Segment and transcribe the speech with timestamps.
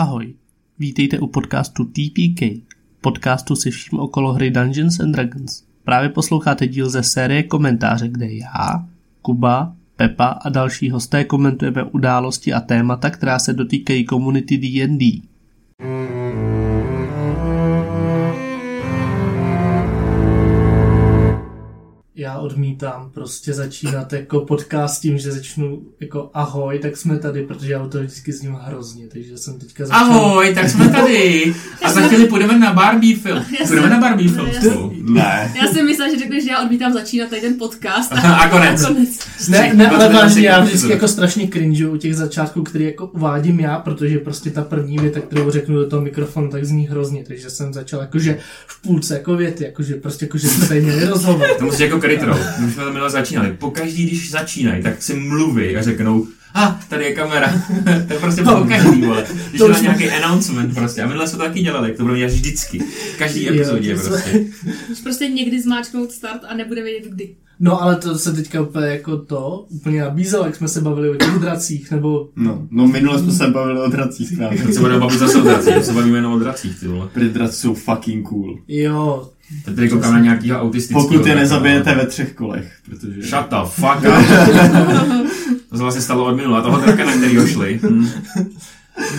[0.00, 0.34] Ahoj,
[0.78, 2.42] vítejte u podcastu TPK,
[3.00, 5.64] podcastu se vším okolo hry Dungeons and Dragons.
[5.84, 8.88] Právě posloucháte díl ze série komentáře, kde já,
[9.22, 15.22] Kuba, Pepa a další hosté komentujeme události a témata, která se dotýkají komunity D&D.
[22.20, 27.72] Já odmítám prostě začínat jako podcast tím, že začnu jako ahoj, tak jsme tady, protože
[27.72, 30.02] já to vždycky zním hrozně, takže jsem teďka začal...
[30.02, 31.54] Ahoj, tak jsme tady.
[31.82, 33.44] A za chvíli půjdeme na Barbie film.
[33.66, 34.50] Půjdeme na Barbie film.
[35.14, 35.54] Ne.
[35.62, 38.12] Já jsem myslela, že řekneš, že já odmítám začínat tady ten podcast.
[38.12, 38.86] A, konec.
[38.86, 39.18] konec.
[39.48, 43.60] Ne, ne, ale vážně, já vždycky jako strašně cringe u těch začátků, který jako uvádím
[43.60, 47.50] já, protože prostě ta první věta, kterou řeknu do toho mikrofonu, tak zní hrozně, takže
[47.50, 51.48] jsem začal jakože v půlce jako věty, jakože prostě jakože jsme tady měli rozhovor.
[51.58, 52.34] To musí jako krytrou.
[52.58, 53.52] My jsme to minule začínali.
[53.52, 57.62] Pokaždý, když začínají, tak si mluví a řeknou, a ah, tady je kamera.
[58.06, 59.26] to je prostě po každý, vole.
[59.48, 61.02] Když to má nějaký announcement prostě.
[61.02, 62.82] A minule jsme to taky dělali, to bylo dělat vždycky.
[63.18, 64.30] Každý epizodě prostě.
[64.86, 67.34] Když prostě někdy zmáčknout start a nebude vědět kdy.
[67.60, 71.14] No ale to se teďka úplně jako to, úplně nabízelo, jak jsme se bavili o
[71.14, 72.28] těch dracích, nebo...
[72.36, 74.62] No, no minule jsme se bavili o dracích právě.
[74.62, 77.08] Teď se budeme bavit zase o dracích, se bavíme jenom o dracích, ty vole.
[77.12, 78.58] Protože draci jsou fucking cool.
[78.68, 79.28] Jo,
[79.64, 81.08] Teď tady koukám na nějakýho autistického.
[81.08, 83.22] Pokud je nezabijete ve třech kolech, protože...
[83.22, 84.04] Shut the fuck up.
[85.70, 87.80] to se vlastně stalo od minula, toho draka, na který šli.
[87.90, 88.08] Hm.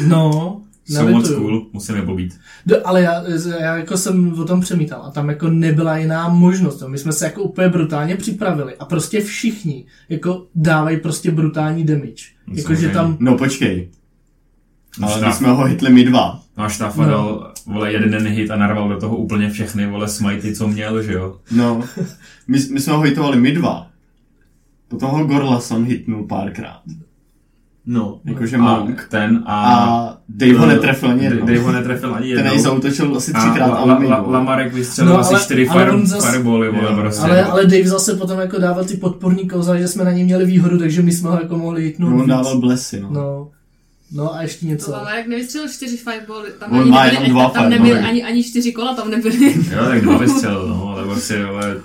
[0.07, 2.39] No, So moc cool, musíme pobít.
[2.65, 3.23] Do, ale já,
[3.59, 6.83] já, jako jsem o tom přemítal a tam jako nebyla jiná možnost.
[6.87, 12.23] My jsme se jako úplně brutálně připravili a prostě všichni jako dávají prostě brutální damage.
[12.47, 13.17] No, jako, že tam...
[13.19, 13.89] No počkej.
[15.01, 16.41] Ale my jsme ho hitli my dva.
[16.57, 17.09] No a Štáfa no.
[17.09, 21.13] dal, vole, jeden hit a narval do toho úplně všechny, vole, smajty, co měl, že
[21.13, 21.37] jo?
[21.51, 21.83] No,
[22.47, 23.87] my, my jsme ho hitovali my dva.
[24.87, 26.81] Potom ho Gorlason hitnul párkrát.
[27.85, 29.07] No, jakože Monk.
[29.09, 29.75] Ten a...
[29.75, 31.45] A Dave ho netrefil ani jednou.
[31.45, 32.43] Dave ho netrefil ani jednou.
[32.43, 33.67] Ten jej zautočil asi třikrát.
[33.67, 36.25] A la, la, Lamarek vystřelil no, asi čtyři fire, zas...
[36.25, 37.23] firebally, vole, prostě.
[37.23, 40.45] Ale, ale Dave zase potom jako dával ty podporní kouzla, že jsme na něj měli
[40.45, 43.09] výhodu, takže my jsme ho jako mohli hitnout no, on dával blesy, no.
[43.11, 43.49] no.
[44.13, 44.91] No a ještě něco.
[44.91, 48.43] No, jak nevystřelil čtyři firebally, tam, On ani má nebyly, dva tam nebyly ani, ani
[48.43, 49.53] čtyři kola, tam nebyly.
[49.71, 51.77] jo, tak dva vystřelil, no, ale prostě, ale...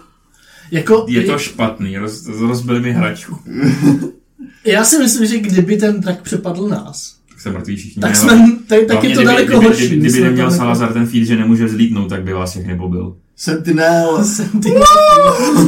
[0.70, 3.38] Jako, je to špatný, roz, rozbili mi hračku.
[4.66, 8.00] Já si myslím, že kdyby ten trak přepadl nás, tak jsme mrtví všichni.
[8.00, 9.86] Tak, jsme, tak, tak je to kdyby, daleko kdyby, horší.
[9.86, 13.16] Kdyby, kdyby neměl Salazar ten feed, že nemůže vzlítnout, tak by vás všechny pobil.
[13.36, 14.24] Sentinel!
[14.24, 14.82] Sentinel!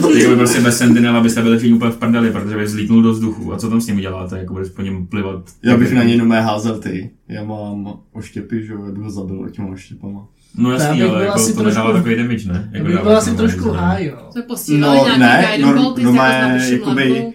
[0.13, 3.13] Teď by prostě bez Sentinela byste byli všichni úplně v prdeli, protože by vzlítnul do
[3.13, 3.53] vzduchu.
[3.53, 4.39] A co tam s ním uděláte?
[4.39, 5.45] Jako budeš po něm plivat?
[5.63, 7.11] Já bych na něj nomé házel ty.
[7.29, 10.27] Já mám oštěpy, že jo, já bych ho zabil těma oštěpama.
[10.57, 12.71] No jasný, ale jako to trošku, nedává takový damage, ne?
[12.73, 14.33] Jako by byl asi trošku high, no.
[14.33, 17.33] To posílali no, nějaký ne, guiding no, no, jakoby,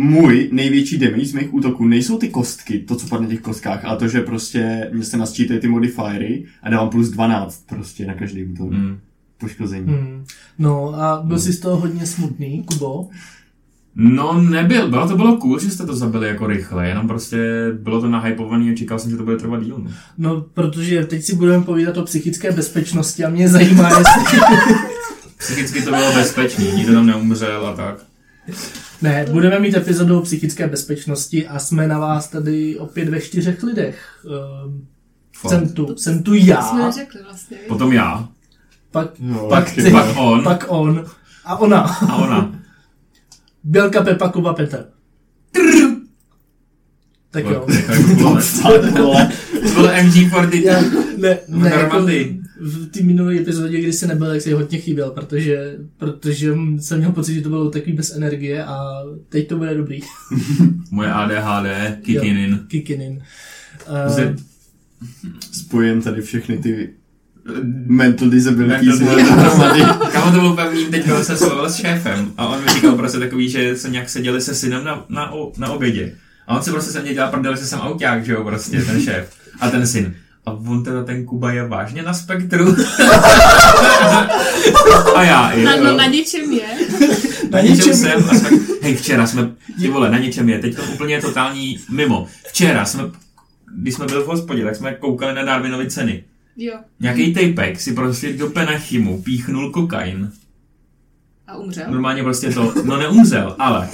[0.00, 3.84] můj největší damage z mých útoků nejsou ty kostky, to, co padne na těch kostkách,
[3.84, 8.14] ale to, že prostě mě se nasčítají ty modifiery a dávám plus 12 prostě na
[8.14, 8.70] každý útok.
[8.70, 8.98] Mm.
[9.38, 9.86] Poškození.
[9.86, 10.24] Mm.
[10.58, 11.42] No a byl mm.
[11.42, 13.08] jsi z toho hodně smutný, Kubo?
[13.94, 17.38] No nebyl, bylo to bylo cool, že jste to zabili jako rychle, jenom prostě
[17.72, 19.78] bylo to nahypovaný a čekal jsem, že to bude trvat díl.
[19.78, 24.38] No, no protože teď si budeme povídat o psychické bezpečnosti a mě zajímá, jestli...
[25.38, 28.04] Psychicky to bylo bezpečný, nikdo tam neumřel a tak.
[29.02, 33.62] Ne, budeme mít epizodu o psychické bezpečnosti a jsme na vás tady opět ve čtyřech
[33.62, 34.24] lidech.
[34.24, 36.62] Uh, jsem tu, jsem tu já.
[36.62, 37.56] Jsme neřekli vlastně.
[37.68, 38.28] Potom já.
[38.90, 40.44] Pak, no, pak ty, pak on.
[40.44, 41.04] Pak on.
[41.44, 41.80] A ona.
[41.80, 42.52] A ona.
[43.64, 44.84] Bělka, Pepa, Kuba, Petr.
[47.30, 47.66] Tak jo.
[49.62, 51.04] To bylo MG40.
[51.18, 52.06] Ne, ne, jako
[52.60, 57.12] v té minulé epizodě, kdy jsi nebyl, tak jsi hodně chyběl, protože, protože jsem měl
[57.12, 60.00] pocit, že to bylo takový bez energie a teď to bude dobrý.
[60.90, 62.60] Moje ADHD, kicking in.
[62.68, 63.22] Kicking in.
[63.88, 64.36] Uh,
[65.52, 66.90] Spojím tady všechny ty
[67.86, 68.98] mental disabilities.
[70.12, 71.36] Kámo to byl pevný, teď jsem se
[71.68, 75.04] s šéfem a on mi říkal prostě takový, že se nějak seděli se synem na,
[75.08, 76.16] na, na obědě.
[76.48, 79.00] A on se prostě se mě dělal prdel, že jsem auták, že jo, prostě, ten
[79.04, 79.30] šéf.
[79.60, 80.14] A ten syn.
[80.46, 82.64] A on teda ten Kuba je vážně na spektru.
[85.14, 85.64] a já, jo.
[85.64, 86.68] Na, no, na něčem je.
[87.50, 88.24] Na, na něčem jsem.
[88.30, 88.50] A jsme,
[88.82, 89.50] hej, včera jsme,
[89.80, 90.58] ty vole, na něčem je.
[90.58, 92.26] Teď to úplně totální mimo.
[92.48, 93.02] Včera jsme,
[93.76, 96.24] když jsme byli v hospodě, tak jsme koukali na Darwinovy ceny.
[96.56, 96.74] Jo.
[97.00, 100.32] Nějaký tejpek si prostě do penachymu píchnul kokain.
[101.46, 101.84] A umřel?
[101.90, 103.88] Normálně prostě to, no neumřel, ale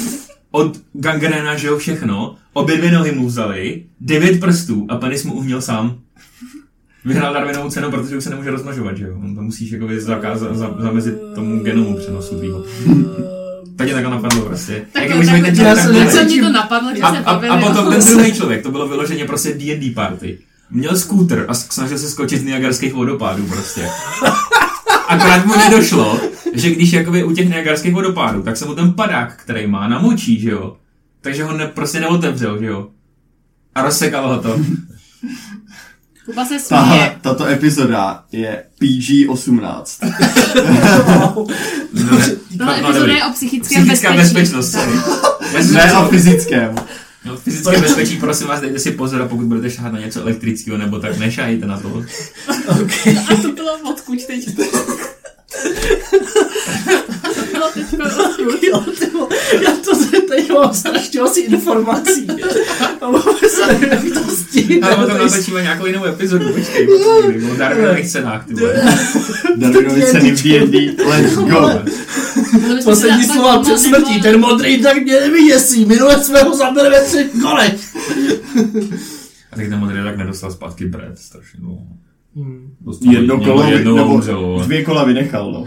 [0.50, 5.35] od gangréna, že jo, všechno, obě dvě nohy mu vzali, devět prstů a penis mu
[5.35, 5.99] uhnil sám.
[7.05, 9.17] Vyhrál Darwinovou cenu, protože už se nemůže rozmnožovat, že jo?
[9.25, 12.65] On to musíš jako zakázat, za, zamezit tomu genomu přenosu tvýho.
[13.77, 14.87] tak je takhle napadlo prostě.
[14.93, 18.05] Tak, Jak tak, tak, tak, tak, tak, to napadlo, že a, a, a, potom ten
[18.05, 20.39] druhý člověk, to bylo vyloženě prostě D&D party.
[20.71, 23.89] měl skútr a snažil se skočit z Niagarských vodopádů prostě.
[25.09, 26.21] Akorát mu nedošlo,
[26.55, 30.41] že když jakoby u těch Niagarských vodopádů, tak se mu ten padák, který má, namočí,
[30.41, 30.77] že jo?
[31.25, 32.88] Takže ho ne, prostě neotevřel, že jo?
[33.75, 34.61] A rozsekal ho to.
[36.25, 37.19] Kuba se Tahle, směje.
[37.21, 39.85] tato epizoda je PG-18.
[41.15, 41.47] No,
[42.59, 43.15] Tohle no, epizoda dobrý.
[43.15, 44.82] je o psychickém Psychická bezpečnost, Tak.
[44.85, 44.99] sorry.
[45.55, 46.75] Já jsem Ne o fyzickém.
[47.25, 50.79] No, fyzické bezpečí, prosím vás, dejte si pozor a pokud budete šáhat na něco elektrického
[50.79, 51.88] nebo tak, nešahejte na to.
[52.82, 53.17] Okay.
[53.32, 54.49] A to bylo odkud teď.
[57.53, 58.62] bylo teďko odkud.
[58.62, 59.29] Jo, ty vole,
[59.65, 59.94] já to
[60.55, 62.27] mám strašně moc informací.
[63.01, 64.89] A vůbec nevím, jak to stihne.
[64.89, 68.75] Ale potom natočíme nějakou jinou epizodu, počkej, počkej, o Darwinových cenách, ty vole.
[69.56, 71.05] Darwinovi ceny v D&D.
[71.05, 71.71] Let's go.
[72.85, 77.27] Poslední slova před smrtí, ten modrý tak mě nevyděsí, minule jsme ho zabili ve třech
[77.43, 77.97] kolech.
[79.53, 81.87] A teď ten modrý tak nedostal zpátky Brad, strašně dlouho.
[82.37, 82.75] Hmm.
[82.81, 85.65] Dostal Jedno kolo, jednou nebo dvě kola vynechal, no.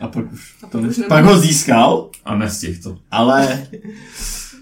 [0.00, 1.02] A pak už, A to pak už ne...
[1.02, 1.08] nemohl.
[1.08, 2.98] Pak ho získal, a nestihl to.
[3.10, 3.66] ale...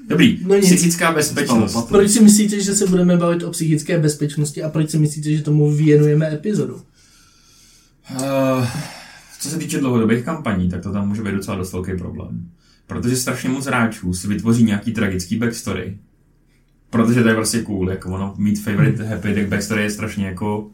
[0.08, 0.64] Dobrý, No nic.
[0.64, 1.70] psychická bezpečnost.
[1.70, 5.30] Spalo Proč si myslíte, že se budeme bavit o psychické bezpečnosti a proč si myslíte,
[5.36, 6.74] že tomu věnujeme epizodu?
[6.74, 8.66] Uh,
[9.40, 12.48] co se týče dlouhodobých kampaní, tak to tam může být docela dost velký problém.
[12.86, 15.98] Protože strašně moc hráčů si vytvoří nějaký tragický backstory.
[16.90, 20.70] Protože to je prostě cool, jako ono, mít favorite happy deck backstory je strašně jako...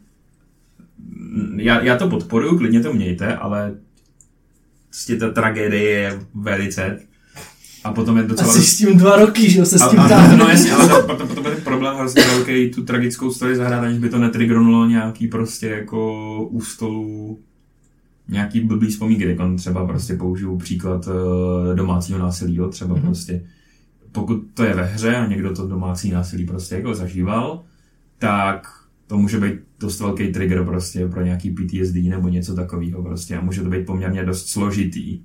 [1.55, 3.75] Já, já to podporuju, klidně to mějte, ale
[4.95, 6.99] prostě ta tragédie je velice...
[7.83, 8.49] A potom je docela...
[8.49, 10.37] Asi s tím dva roky, že jo, se s tím táhne.
[10.37, 13.99] no jasně, ale to, potom, potom je problém hrozně velký tu tragickou story zahrát, aniž
[13.99, 17.39] by to netrigronulo nějaký prostě jako u stolu
[18.27, 23.01] nějaký blbý vzpomínky, jak on třeba prostě použiju příklad eh, domácího násilí, jo, třeba Mhm.
[23.01, 23.05] mm-hmm.
[23.05, 23.41] prostě
[24.11, 27.61] pokud to je ve hře a někdo to domácí násilí prostě jako zažíval,
[28.19, 28.67] tak
[29.07, 33.41] to může být dost velký trigger prostě pro nějaký PTSD nebo něco takového prostě a
[33.41, 35.19] může to být poměrně dost složitý.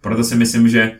[0.00, 0.92] Proto si myslím, že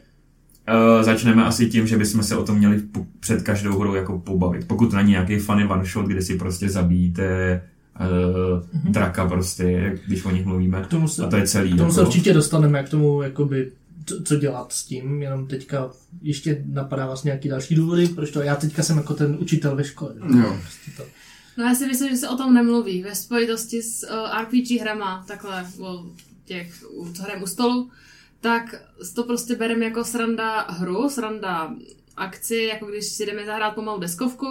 [0.99, 4.19] Uh, začneme asi tím, že bychom se o tom měli po- před každou hrou jako
[4.19, 4.67] pobavit.
[4.67, 7.63] Pokud není nějaký funny one shot, kde si prostě zabijíte
[8.01, 10.83] uh, draka prostě, když o nich mluvíme.
[10.83, 11.73] K tomu se, A to je celý.
[11.73, 12.09] k tomu se jako.
[12.09, 13.73] určitě dostaneme, k tomu, jakoby,
[14.07, 15.91] co, co dělat s tím, jenom teďka
[16.23, 19.85] ještě napadá vás nějaký další důvody, proč to, já teďka jsem jako ten učitel ve
[19.85, 20.13] škole.
[20.39, 20.57] Jo.
[20.63, 21.03] Prostě to.
[21.57, 23.03] No já si myslím, že se o tom nemluví.
[23.03, 26.07] Ve spojitosti s uh, RPG hrama, takhle o
[26.45, 27.91] těch, u, hrajeme u stolu,
[28.41, 28.75] tak
[29.15, 31.75] to prostě bereme jako sranda hru, sranda
[32.17, 34.47] akci, jako když si jdeme zahrát pomalu deskovku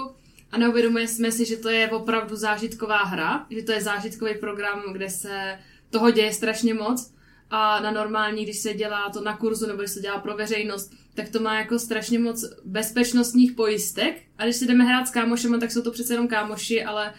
[0.51, 5.09] a neuvědomujeme si, že to je opravdu zážitková hra, že to je zážitkový program, kde
[5.09, 5.59] se
[5.89, 7.13] toho děje strašně moc
[7.51, 10.93] a na normální, když se dělá to na kurzu nebo když se dělá pro veřejnost,
[11.13, 15.57] tak to má jako strašně moc bezpečnostních pojistek a když si jdeme hrát s kámošema,
[15.57, 17.13] tak jsou to přece jenom kámoši, ale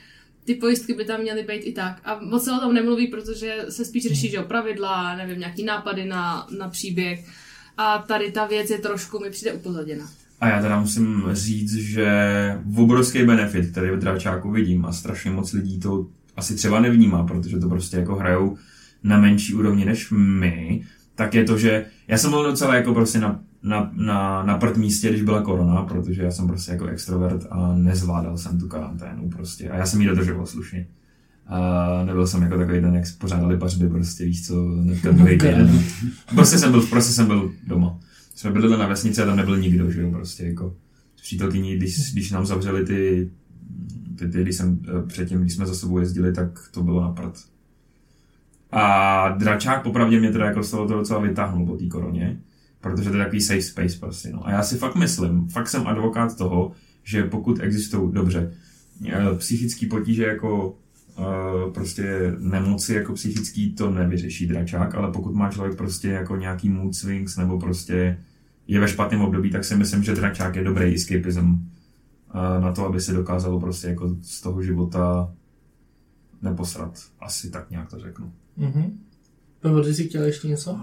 [0.45, 2.01] ty pojistky by tam měly být i tak.
[2.05, 5.65] A moc se o tom nemluví, protože se spíš řeší, že jo, pravidla, nevím, nějaký
[5.65, 7.29] nápady na, na příběh.
[7.77, 10.11] A tady ta věc je trošku, mi přijde upozaděna.
[10.41, 12.09] A já teda musím říct, že
[12.77, 16.07] obrovský benefit, který v Dračáku vidím a strašně moc lidí to
[16.37, 18.59] asi třeba nevnímá, protože to prostě jako hrajou
[19.03, 20.83] na menší úrovni než my,
[21.15, 24.77] tak je to, že já jsem byl docela jako prostě na, na, na, na prd
[24.77, 29.31] místě, když byla korona, protože já jsem prostě jako extrovert a nezvládal jsem tu karanténu
[29.31, 30.87] prostě a já jsem ji dodržoval slušně.
[31.47, 35.83] A nebyl jsem jako takový ten, jak pořádali pařby, prostě víš co, hnedka druhý týden.
[36.35, 37.99] Prostě jsem byl, prostě jsem byl doma.
[38.35, 40.75] Jsme byli na vesnici a tam nebyl nikdo, že jo, prostě jako
[41.17, 43.31] s přítelkyní, když, když nám zavřeli ty,
[44.19, 47.13] ty, ty když jsem eh, předtím, když jsme za sebou jezdili, tak to bylo na
[47.13, 47.50] prd.
[48.73, 52.41] A dračák popravdě mě teda jako z toho to docela vytáhnul po té koroně,
[52.81, 54.47] protože to je takový safe space prostě, no.
[54.47, 56.73] A já si fakt myslím, fakt jsem advokát toho,
[57.03, 58.53] že pokud existují, dobře,
[59.09, 60.77] eh, psychický potíže jako
[61.19, 66.69] eh, prostě nemoci jako psychický to nevyřeší dračák, ale pokud má člověk prostě jako nějaký
[66.69, 68.19] mood swings nebo prostě
[68.67, 71.71] je ve špatném období, tak si myslím, že dračák je dobrý escapism
[72.35, 75.33] eh, na to, aby se dokázalo prostě jako z toho života
[76.43, 76.99] neposrat.
[77.21, 78.33] Asi tak nějak to řeknu.
[78.61, 78.99] Mhm.
[79.61, 80.79] Pavel, ty jsi chtěl ještě něco?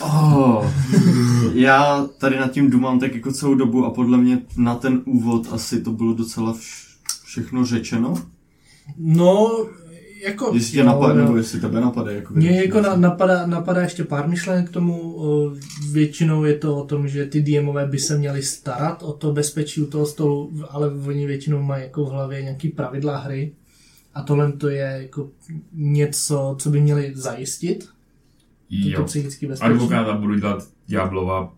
[0.00, 0.66] Oh,
[1.54, 5.46] já tady nad tím dumám tak jako celou dobu a podle mě na ten úvod
[5.50, 8.14] asi to bylo docela vš- všechno řečeno.
[8.98, 9.50] No,
[10.24, 10.50] jako...
[10.54, 11.26] Jestli tě napadne, jo.
[11.26, 12.12] nebo jestli tebe napadne.
[12.12, 15.18] Jako Mně jako na, napadá, napadá ještě pár myšlenek k tomu.
[15.92, 19.80] Většinou je to o tom, že ty DMové by se měli starat o to bezpečí
[19.82, 23.52] u toho stolu, ale oni většinou mají jako v hlavě nějaký pravidla hry.
[24.14, 25.30] A tohle to je jako
[25.72, 27.88] něco, co by měli zajistit.
[28.92, 29.72] Toto psychické bezpečí.
[29.72, 31.52] Advokáta budu dělat Diablova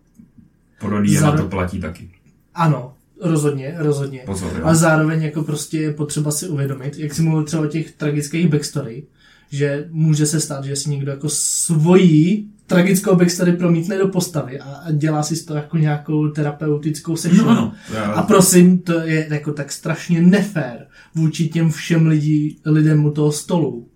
[0.81, 2.09] parodie, na Zar- to platí taky.
[2.53, 4.23] Ano, rozhodně, rozhodně.
[4.25, 4.65] Pozor, jo.
[4.65, 8.47] Ale zároveň jako prostě je potřeba si uvědomit, jak si mluvil třeba o těch tragických
[8.47, 9.03] backstory,
[9.49, 14.65] že může se stát, že si někdo jako svojí tragickou backstory promítne do postavy a,
[14.65, 17.55] a dělá si z toho jako nějakou terapeutickou session.
[17.55, 17.73] No.
[17.93, 23.11] Já, A prosím, to je jako tak strašně nefér vůči těm všem lidí, lidem u
[23.11, 23.87] toho stolu.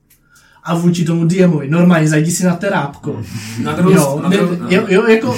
[0.64, 1.70] A vůči tomu DMovi.
[1.70, 3.24] Normálně zajdi si na terápko.
[3.64, 5.38] na druhou, Jo, na druhou, jo, jo, jako,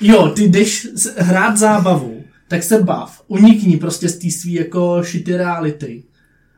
[0.00, 5.36] jo, ty jdeš hrát zábavu, tak se bav, unikni prostě z té svý jako shitty
[5.36, 6.02] reality,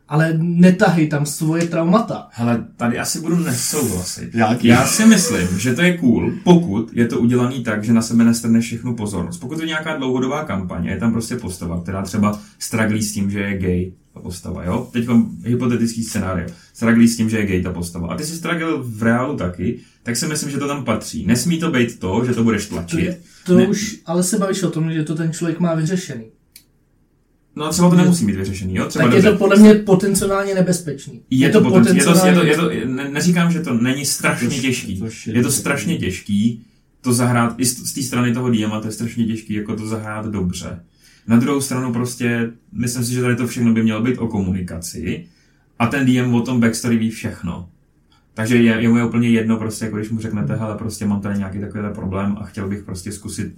[0.09, 2.29] ale netahy tam svoje traumata.
[2.33, 4.35] Hele, tady asi budu nesouhlasit.
[4.35, 4.67] Jaký?
[4.69, 8.25] Já si myslím, že to je cool, pokud je to udělaný tak, že na sebe
[8.25, 9.39] nestrneš všechnu pozornost.
[9.39, 13.31] Pokud to je nějaká dlouhodobá kampaně, je tam prostě postava, která třeba straglí s tím,
[13.31, 14.89] že je gay ta postava, jo?
[14.93, 15.07] Teď
[15.45, 16.41] hypotetický scénář.
[16.75, 18.09] Straglí s tím, že je gay ta postava.
[18.09, 21.27] A ty si stragil v reálu taky, tak si myslím, že to tam patří.
[21.27, 23.01] Nesmí to být to, že to budeš To, tlačit.
[23.01, 23.67] je, to Ne.
[23.67, 26.25] už, ale se bavíš o tom, že to ten člověk má vyřešený.
[27.59, 28.87] No a třeba to nemusí být vyřešený, jo?
[28.87, 31.23] Třeba tak je to podle mě potenciálně nebezpečný.
[31.31, 31.97] Je to, poten...
[31.97, 34.99] je to, je to, je to, ne, neříkám, že to není strašně To- těžký.
[34.99, 35.61] to je Je to těžký.
[35.61, 36.63] strašně těžký
[37.01, 39.87] to zahrát, i z z té strany toho DMa, to je strašně těžký, jako to
[39.87, 40.81] zahrát dobře.
[41.27, 45.27] Na druhou stranu prostě, myslím si, že tady to všechno by mělo být o komunikaci
[45.79, 47.69] a ten DM o tom backstory ví všechno.
[48.35, 51.21] Takže je, je mu je úplně jedno, prostě, jako když mu řeknete, hele, prostě mám
[51.21, 53.53] tady nějaký takovýhle problém a chtěl bych prostě zkusit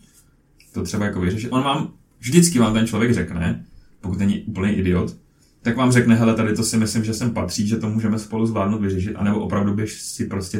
[0.73, 1.49] to třeba jako vyřešit.
[1.53, 1.91] On vám,
[2.21, 3.65] vždycky vám ten člověk řekne,
[4.01, 5.17] pokud není úplný idiot,
[5.63, 8.47] tak vám řekne, hele, tady to si myslím, že sem patří, že to můžeme spolu
[8.47, 10.59] zvládnout vyřešit, anebo opravdu běž si prostě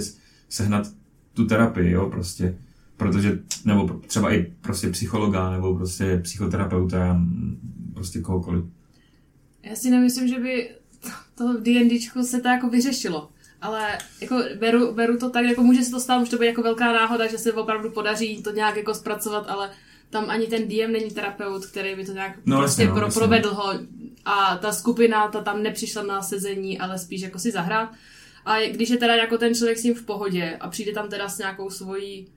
[0.49, 0.89] sehnat
[1.35, 2.59] tu terapii, jo, prostě,
[2.97, 8.65] protože, nebo třeba i prostě psychologa, nebo prostě psychoterapeuta, mm, prostě kohokoliv.
[9.63, 10.71] Já si nemyslím, že by
[11.35, 13.29] to v D&Dčku se to jako vyřešilo.
[13.63, 16.63] Ale jako beru, beru to tak, jako může se to stát, může to být jako
[16.63, 19.71] velká náhoda, že se opravdu podaří to nějak jako zpracovat, ale
[20.11, 23.11] tam ani ten DM není terapeut, který by to nějak No, prostě jasně, no, pro,
[23.21, 23.73] provedl ho.
[24.25, 27.89] A ta skupina, ta tam nepřišla na sezení, ale spíš jako si zahrát.
[28.45, 31.29] A když je teda jako ten člověk s ním v pohodě a přijde tam teda
[31.29, 32.29] s nějakou svojí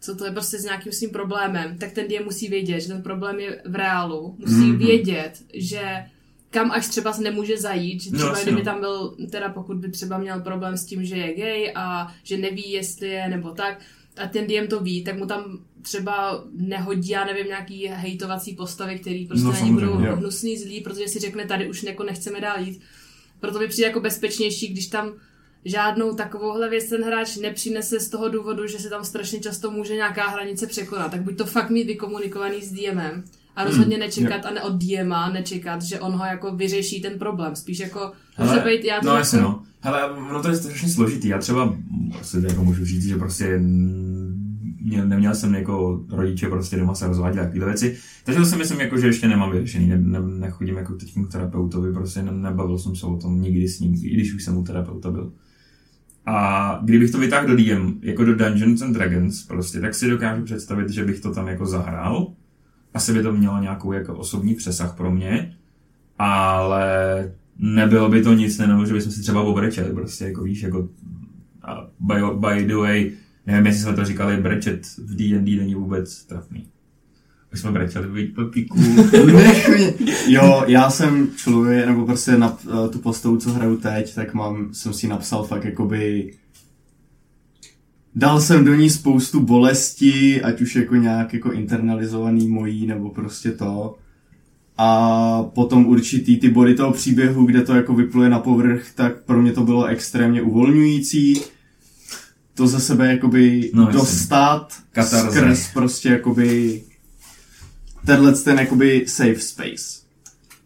[0.00, 3.02] co to je prostě s nějakým svým problémem, tak ten DM musí vědět, že ten
[3.02, 4.34] problém je v reálu.
[4.38, 4.72] Musí Mhm.
[4.72, 4.76] mm-hmm.
[4.86, 6.04] vědět, že
[6.50, 8.64] kam až třeba se nemůže zajít, že No, třeba jasně, kdyby no.
[8.64, 12.36] tam byl, teda pokud by třeba měl problém s tím, že je gay a že
[12.38, 13.80] neví, jestli je nebo tak,
[14.16, 18.98] a ten DM to ví, tak mu tam třeba nehodí, já nevím, nějaký hejtovací postavy,
[18.98, 20.16] který prostě No, na ní budou jo.
[20.16, 22.80] hnusný, zlý, protože si řekne, tady už jako nechceme dál jít.
[23.40, 25.12] Proto mi přijde jako bezpečnější, když tam
[25.64, 29.94] žádnou takovouhle věc ten hráč nepřinese z toho důvodu, že se tam strašně často může
[29.94, 31.10] nějaká hranice překonat.
[31.10, 33.24] Tak buď to fakt mít vykomunikovaný s DMem
[33.56, 37.56] a rozhodně nečekat a ne od DMa nečekat, že on ho jako vyřeší ten problém.
[37.56, 39.62] Spíš jako může být, já to no jako, jasně, no.
[39.80, 41.28] Hele, ono to je strašně složitý.
[41.28, 41.76] Já třeba
[42.20, 43.58] asi jako můžu říct, že prostě
[44.84, 47.96] měl, neměl jsem jako rodiče prostě doma se rozvádět a takové věci.
[48.24, 49.86] Takže to si myslím, jako, že ještě nemám vyřešený.
[49.86, 53.68] Ne, ne, nechodím jako teď k terapeutovi, prostě ne, nebavil jsem se o tom nikdy
[53.68, 55.32] s ním, i když už jsem u terapeuta byl.
[56.26, 60.44] A kdybych to vytáhl do DM, jako do Dungeons and Dragons, prostě, tak si dokážu
[60.44, 62.32] představit, že bych to tam jako zahrál.
[62.94, 65.56] Asi by to mělo nějakou jako osobní přesah pro mě,
[66.18, 70.88] ale nebylo by to nic, nejenom, že bychom si třeba obrečeli, prostě jako víš, jako
[72.00, 73.10] by, by the way,
[73.46, 76.66] nevím, jestli jsme to říkali, brečet v D&D není vůbec trapný.
[77.52, 78.32] Už jsme brečeli.
[79.36, 79.94] Nech mě.
[80.28, 84.68] Jo, já jsem člověk, nebo prostě na eh, tu postavu, co hraju teď, tak mám,
[84.74, 86.32] jsem si napsal fakt jakoby
[88.14, 93.50] Dal jsem do ní spoustu bolesti, ať už jako nějak jako internalizovaný mojí, nebo prostě
[93.50, 93.94] to.
[94.78, 99.42] A potom určitý ty body toho příběhu, kde to jako vypluje na povrch, tak pro
[99.42, 101.40] mě to bylo extrémně uvolňující.
[102.54, 105.30] To ze sebe jakoby No, dostat Katarze.
[105.30, 106.82] skrz prostě jakoby
[108.06, 110.02] tenhle ten jakoby safe space.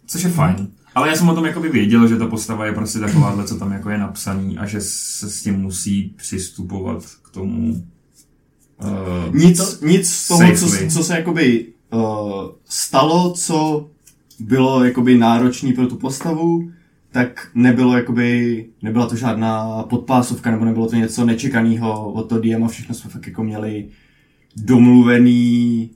[0.07, 0.69] Což je fajn.
[0.97, 3.73] Ale já jsem o tom jakoby věděl, že ta postava je prostě takováhle, co tam
[3.73, 7.85] jako je napsaný a že se s tím musí přistupovat k tomu
[8.83, 12.00] uh, Nic, nic z toho, co, co se jakoby uh,
[12.65, 13.88] stalo, co
[14.38, 16.71] bylo jakoby náročný pro tu postavu,
[17.12, 22.65] tak nebylo jakoby, nebyla to žádná podpásovka, nebo nebylo to něco nečekaného od toho DM
[22.65, 23.88] a všechno jsme fakt jako měli
[24.57, 25.91] domluvený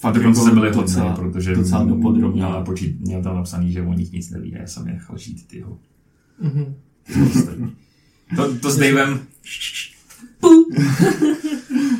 [0.00, 2.42] fakt Dokonce jako se byli hodně, docela- protože docela dopodrobně.
[2.42, 5.18] měla počít, měl tam napsaný, že o nich nic neví a já jsem je nechal
[5.18, 5.78] žít tyho.
[6.40, 6.74] Mhm.
[8.36, 9.20] To, to s Davem...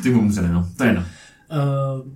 [0.02, 0.69] Ty mu umřeli, no.
[0.76, 1.02] To je jedno.
[1.02, 2.12] Uh,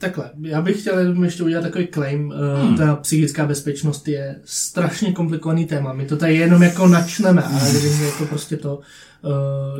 [0.00, 2.34] Takhle, já bych chtěl jenom ještě udělat takový claim.
[2.62, 2.76] Hmm.
[2.76, 5.92] Ta psychická bezpečnost je strašně komplikovaný téma.
[5.92, 7.70] My to tady jenom jako načneme, ale
[8.04, 8.80] je to prostě to...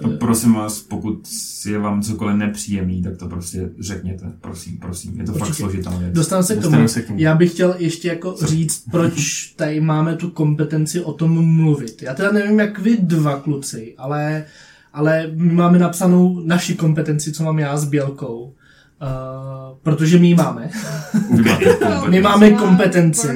[0.04, 1.28] Uh, prosím vás, pokud
[1.66, 4.32] je vám cokoliv nepříjemný, tak to prostě řekněte.
[4.40, 5.20] Prosím, prosím.
[5.20, 5.46] Je to určitě.
[5.46, 6.14] fakt složitá věc.
[6.14, 6.88] Dostanu se, k tomu.
[6.88, 7.18] se k tomu.
[7.18, 12.02] Já bych chtěl ještě jako říct, proč tady máme tu kompetenci o tom mluvit.
[12.02, 14.44] Já teda nevím, jak vy dva kluci, ale,
[14.92, 18.54] ale my máme napsanou naši kompetenci, co mám já s Bělkou.
[19.02, 20.70] Uh, protože my ji máme.
[22.08, 23.28] my máme kompetenci.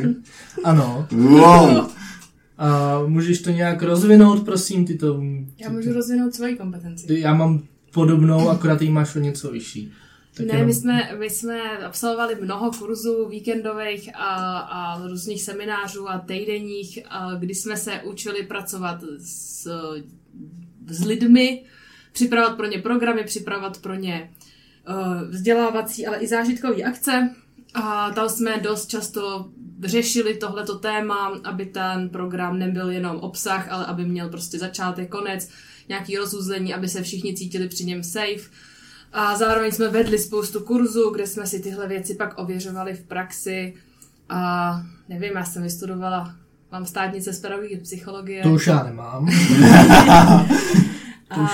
[0.64, 1.06] Ano.
[1.12, 1.90] Wow.
[2.58, 5.22] A můžeš to nějak rozvinout, prosím, ty to...
[5.58, 7.18] Já můžu rozvinout svoji kompetenci.
[7.20, 9.92] Já mám podobnou, akorát jí máš o něco vyšší.
[10.34, 10.66] Tak ne, jenom...
[10.66, 17.34] my, jsme, my jsme absolvovali mnoho kurzů víkendových a, a různých seminářů a týdenních, a
[17.34, 19.68] kdy jsme se učili pracovat s,
[20.86, 21.62] s lidmi,
[22.12, 24.41] připravovat pro ně programy, připravovat pro ně uh,
[25.28, 27.30] vzdělávací, ale i zážitkové akce.
[27.74, 29.48] A tam jsme dost často
[29.84, 35.48] řešili tohleto téma, aby ten program nebyl jenom obsah, ale aby měl prostě začátek, konec,
[35.88, 38.50] nějaký rozuzlení, aby se všichni cítili při něm safe.
[39.12, 43.74] A zároveň jsme vedli spoustu kurzů, kde jsme si tyhle věci pak ověřovali v praxi.
[44.28, 46.34] A nevím, já jsem vystudovala,
[46.72, 48.42] mám státnice z pedagogiky psychologie.
[48.42, 49.28] To už já nemám.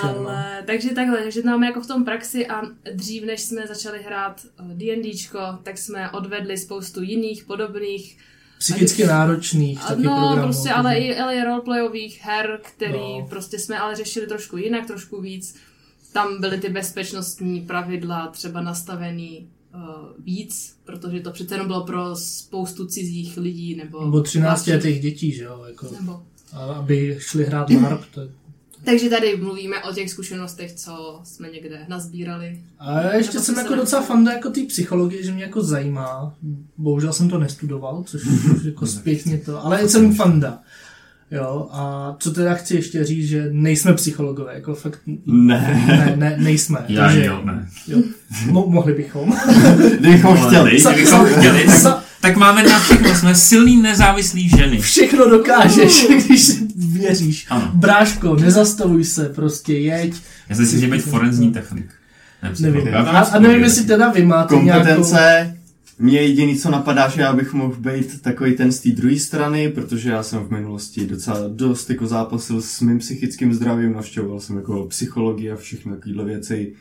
[0.02, 2.62] Ale, takže takhle, takže máme jako v tom praxi a
[2.94, 8.18] dřív, než jsme začali hrát eh, D&Dčko, tak jsme odvedli spoustu jiných podobných
[8.58, 13.26] psychicky ať, náročných taky No, programů, prostě, ale i, ale i roleplayových her, který no.
[13.30, 15.54] prostě jsme ale řešili trošku jinak, trošku víc.
[16.12, 19.80] Tam byly ty bezpečnostní pravidla třeba nastavený uh,
[20.24, 24.04] víc, protože to přece jenom bylo pro spoustu cizích lidí, nebo...
[24.04, 25.64] Nebo 13 letých dětí, že jo?
[25.68, 26.22] Jako, nebo...
[26.52, 28.20] Aby šli hrát LARP, to
[28.84, 32.60] takže tady mluvíme o těch zkušenostech, co jsme někde nazbírali.
[32.78, 36.34] A já ještě jsem jako docela fanda jako té psychologie, že mě jako zajímá.
[36.78, 38.22] Bohužel jsem to nestudoval, což
[38.64, 40.58] jako zpětně to, ale jsem fanda.
[41.30, 45.00] Jo, a co teda chci ještě říct, že nejsme psychologové, jako fakt...
[45.26, 45.84] Ne.
[45.86, 46.84] Ne, ne nejsme.
[46.88, 47.68] Já takže, jo, ne.
[47.88, 47.98] Jo,
[48.46, 49.36] mo- mohli bychom.
[49.98, 50.80] Kdybychom chtěli.
[50.80, 54.78] Kdybychom chtěli, tak, tak máme na všechno, jsme silný nezávislý ženy.
[54.78, 56.50] Všechno dokážeš, když
[56.98, 57.46] věříš.
[57.50, 57.70] Ano.
[57.74, 60.14] Bráško, nezastavuj se, prostě jeď.
[60.48, 61.86] Já si myslím, že být forenzní technik.
[62.60, 62.94] Nevím.
[62.94, 65.58] A, a nevím, jestli teda vy máte Kompetence, nějakou...
[65.98, 69.68] Mě jediný, co napadá, že já bych mohl být takový ten z té druhé strany,
[69.68, 74.56] protože já jsem v minulosti docela dost jako zápasil s mým psychickým zdravím, navštěvoval jsem
[74.56, 76.72] jako psychologii a všechny takovéhle věci,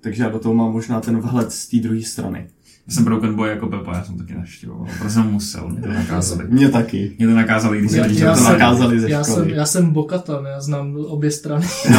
[0.00, 2.46] takže já do toho mám možná ten vhled z té druhé strany.
[2.88, 4.86] Já jsem Broken Boy jako Pepa, já jsem taky naštěvoval.
[4.98, 6.44] Protože jsem musel, mě to nakázali.
[6.48, 7.12] Mě taky.
[7.18, 10.46] Mě to nakázali, když já, já to jsem, nakázali ze já jsem, já jsem Bokatan,
[10.46, 11.66] já znám obě strany.
[11.90, 11.98] No,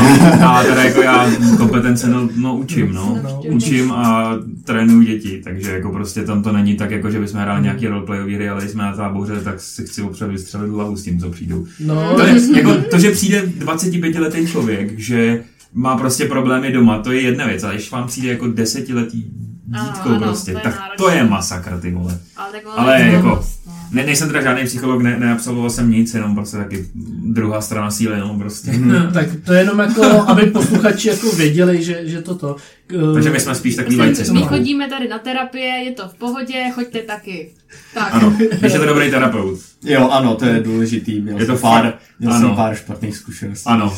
[0.49, 3.19] a teda jako já kompetence no, no učím, no.
[3.23, 3.41] no.
[3.49, 7.61] Učím a trénuju děti, takže jako prostě tam to není tak, jako že bychom hráli
[7.61, 11.19] nějaký roleplayový hry, ale jsme na táboře, tak si chci opřed vystřelit hlavu s tím,
[11.19, 11.65] co přijdou.
[11.79, 12.15] No.
[12.15, 17.11] To, je, jako, to, že přijde 25 letý člověk, že má prostě problémy doma, to
[17.11, 19.23] je jedna věc, ale když vám přijde jako desetiletý
[19.69, 20.97] dítko ano, prostě, to tak náročný.
[20.97, 22.19] to je masakr, ty vole.
[22.37, 23.27] Ale, tak ale jako,
[23.67, 23.73] no.
[23.91, 26.85] ne, nejsem teda žádný psycholog, ne, neabsolvoval jsem nic, jenom prostě taky
[27.23, 28.71] druhá strana síly, no prostě.
[28.71, 32.55] Hmm, tak to je jenom jako, aby posluchači jako věděli, že, že toto.
[32.95, 34.33] Uh, Takže my jsme spíš takový lajci.
[34.33, 37.49] My chodíme tady na terapie, je to v pohodě, choďte taky.
[37.93, 38.13] Tak.
[38.13, 39.59] Ano, když je to dobrý terapeut.
[39.83, 41.21] Jo, ano, to je důležitý.
[41.21, 42.47] Měl je to pár, měl ano.
[42.47, 43.69] jsem pár špatných zkušeností.
[43.69, 43.93] Ano,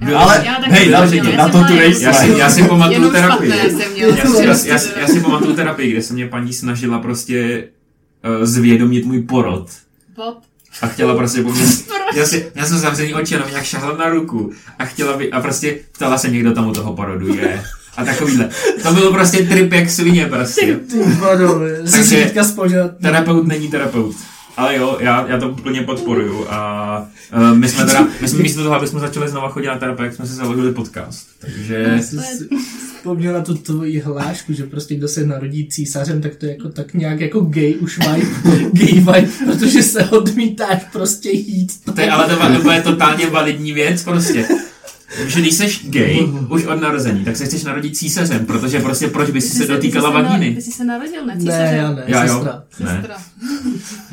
[0.00, 2.04] já, ale já hej, na, na, na to tu nejsi.
[2.04, 3.50] Já si, já si pamatuju terapii.
[3.96, 7.64] Já, já, já, já si pamatuju terapii, kde se mě paní snažila prostě
[8.38, 9.70] uh, zvědomit můj porod.
[10.16, 10.38] Bob.
[10.82, 11.64] A chtěla prostě po mě,
[12.14, 15.40] já, si, já jsem zavřený oči, jenom nějak šahla na ruku a chtěla by, a
[15.40, 17.62] prostě ptala se někdo tam u toho porodu je.
[17.96, 18.48] A takovýhle.
[18.82, 20.80] To bylo prostě trip jak svině prostě.
[20.90, 22.32] Ty vado, Takže
[23.02, 24.16] terapeut není terapeut.
[24.58, 28.62] Ale jo, já, já to úplně podporuju a uh, my jsme teda, my jsme místo
[28.62, 31.28] toho, aby jsme začali znova chodit na terapii, jak jsme si založili podcast.
[31.38, 32.00] Takže...
[32.96, 36.68] Vzpomněl na tu tvoji hlášku, že prostě kdo se narodí císařem, tak to je jako
[36.68, 38.26] tak nějak jako gay už vibe,
[38.72, 41.72] gay vibe, protože se odmítáš prostě jít.
[41.94, 44.48] To je ale to, to je totálně validní věc prostě
[45.26, 49.30] že když jsi gay, už od narození, tak se chceš narodit císařem, protože prostě proč
[49.30, 50.54] by si se dotýkala vagíny?
[50.54, 51.64] Ty jsi se narodil, ne císařem?
[51.64, 52.62] Ne, já ne, já, sestra.
[52.80, 52.84] Jo?
[52.86, 52.94] Ne.
[52.96, 53.16] sestra.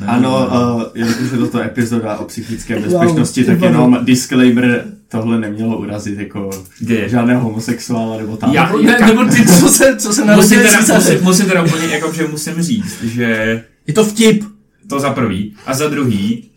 [0.06, 5.78] Ano, uh, jelikož je toto epizoda o psychické bezpečnosti, wow, tak jenom disclaimer, tohle nemělo
[5.78, 7.08] urazit jako Gay.
[7.08, 8.52] žádného homosexuála nebo tam.
[8.52, 11.86] Já, ne, nebo ty, co se, co se narodili musím teda, musím, musím teda úplně,
[11.86, 13.62] jako, že musím říct, že...
[13.86, 14.44] Je to vtip.
[14.88, 15.54] To za prvý.
[15.66, 16.50] A za druhý,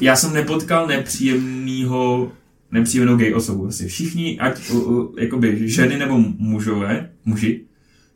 [0.00, 2.32] já jsem nepotkal nepříjemného
[2.72, 3.66] nepříjemnou gay osobu.
[3.66, 7.60] Asi všichni, ať uh, uh, jakoby ženy nebo mužové, muži,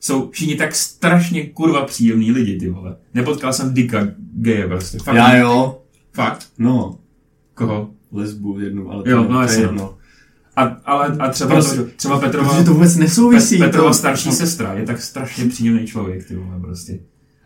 [0.00, 2.96] jsou všichni tak strašně kurva příjemný lidi, ty vole.
[3.14, 4.98] Nepotkal jsem Dika geje prostě.
[4.98, 5.80] Fakt, Já jo.
[6.12, 6.46] Fakt?
[6.58, 6.98] No,
[7.54, 7.90] Koho?
[8.12, 9.56] lesbu jednu, ale to, Jo, je- no to jasně.
[9.56, 9.94] je jedno.
[10.56, 13.58] A, ale, a třeba, Prostě- to, třeba Petrova, Protože to vůbec nesouvisí.
[13.58, 16.98] Pet, Petrova to- starší sestra je tak strašně příjemný člověk, ty vole, prostě.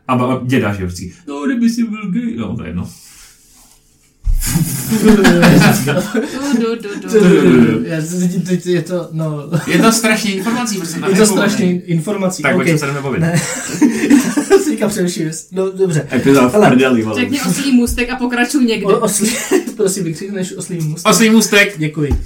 [0.09, 2.91] A, a děda, že vždycky, no, kdyby si byl gay, no, to je jedno.
[6.59, 12.43] Du, du, teď Je to, no, Je to strašně informací, prostě je to strašně informací.
[12.43, 12.61] Tak, OK.
[12.61, 12.79] okay.
[12.79, 13.21] se jdeme bavit.
[13.21, 13.39] Ne.
[14.65, 16.09] si říkám především, no dobře.
[16.13, 17.21] Epizoda v prdeli, vole.
[17.21, 18.87] Řekni oslý můstek a pokračuj někdy.
[18.87, 19.31] O, oslí,
[19.77, 21.07] prosím, vykřikneš oslý můst.
[21.07, 21.79] Oslý můstek!
[21.79, 22.11] Děkuji.
[22.11, 22.17] Uh,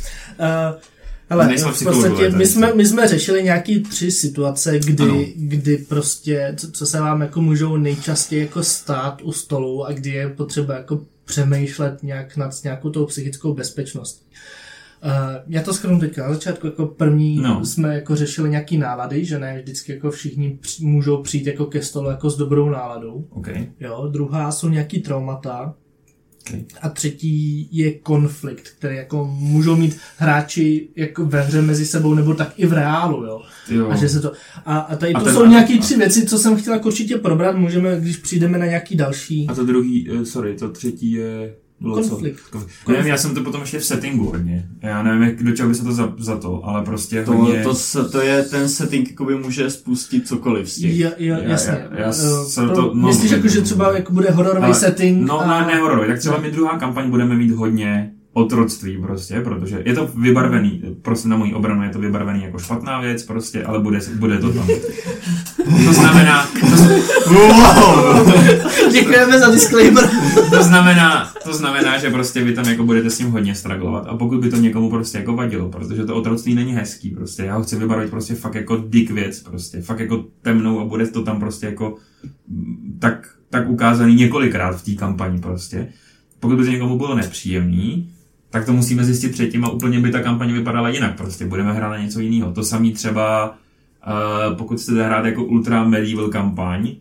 [1.28, 5.24] hele, Nejsme v podstatě my jsme, my jsme řešili nějaký tři situace, kdy, Ano.
[5.36, 10.10] kdy prostě, co, co se vám jako můžou nejčastěji jako stát u stolu a kdy
[10.10, 11.00] je potřeba jako
[11.32, 14.24] přemýšlet nějak nad nějakou tou psychickou bezpečností.
[15.04, 15.10] Uh,
[15.46, 17.64] já to schrnu teďka na začátku, jako první No.
[17.64, 21.82] jsme jako řešili nějaký nálady, že ne vždycky jako všichni při, můžou přijít jako ke
[21.82, 23.26] stolu jako s dobrou náladou.
[23.30, 23.48] OK.
[23.80, 25.74] Jo, druhá jsou nějaký traumata.
[26.82, 32.34] A třetí je konflikt, který jako můžou mít hráči jako ve hře mezi sebou, nebo
[32.34, 33.42] tak i v reálu, jo.
[33.70, 33.88] Jo.
[33.90, 34.32] A, že se to,
[34.66, 37.16] a, a tady A to ten- jsou nějaký tři věci, co jsem chtěla jako určitě
[37.16, 39.46] probrat, můžeme, když přijdeme na nějaký další.
[39.48, 41.54] A to druhý, eh, sorry, to třetí je...
[41.82, 42.08] Bylo co?
[42.08, 42.40] Konflikt.
[42.50, 42.88] Konflikt.
[42.88, 44.66] Nevím, já jsem to potom ještě v settingu hodně.
[44.82, 47.62] Já nevím, jak, do čeho by se to za, za to, ale prostě To, hodně...
[47.62, 50.98] to, se- to, je ten setting, jakoby může spustit cokoliv z těch.
[50.98, 51.72] Jo, Já- jasně.
[51.90, 52.12] já- já Eh,
[52.44, 55.26] jsem pro- to- no, Myslíš, no, jako, že třeba jako bude hororový Ale- setting?
[55.28, 55.60] No, a...
[55.60, 56.08] ne, ne hororový.
[56.08, 61.28] Tak třeba my druhá kampaň budeme mít hodně otroctví prostě, protože je to vybarvený, prostě
[61.28, 64.66] na moji obranu je to vybarvený jako špatná věc prostě, ale bude, bude to tam.
[65.86, 66.76] To znamená, to,
[68.92, 70.10] Děkujeme za disclaimer.
[70.50, 74.16] to znamená, to znamená, že prostě vy tam jako budete s tím hodně stragglovat a
[74.16, 77.62] pokud by to někomu prostě jako vadilo, protože to otroctví není hezký prostě, já ho
[77.62, 81.40] chci vybarvit prostě fakt jako dick věc prostě, fakt jako temnou a bude to tam
[81.40, 81.96] prostě jako
[82.48, 85.88] mm, tak, tak ukázaný několikrát v té kampani prostě.
[86.40, 88.11] Pokud by to někomu bylo nepříjemný,
[88.52, 91.88] tak to musíme zjistit předtím a úplně by ta kampaň vypadala jinak prostě, budeme hrát
[91.88, 92.52] na něco jiného.
[92.52, 96.94] To samý třeba, uh, pokud chcete hrát jako ultra medieval kampaň,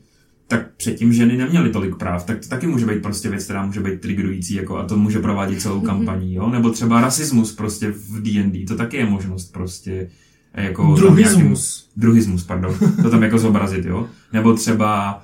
[0.48, 3.80] tak předtím ženy neměly tolik práv, tak to taky může být prostě věc, která může
[3.80, 6.50] být triggerující jako, a to může provádět celou kampaní, jo?
[6.50, 10.10] Nebo třeba rasismus prostě v D&D, to taky je možnost prostě
[10.54, 10.84] jako...
[10.84, 11.88] tam Druhismus.
[11.88, 12.76] Nějakým, druhismus, pardon.
[13.02, 14.08] To tam jako zobrazit, jo?
[14.34, 15.22] Nebo třeba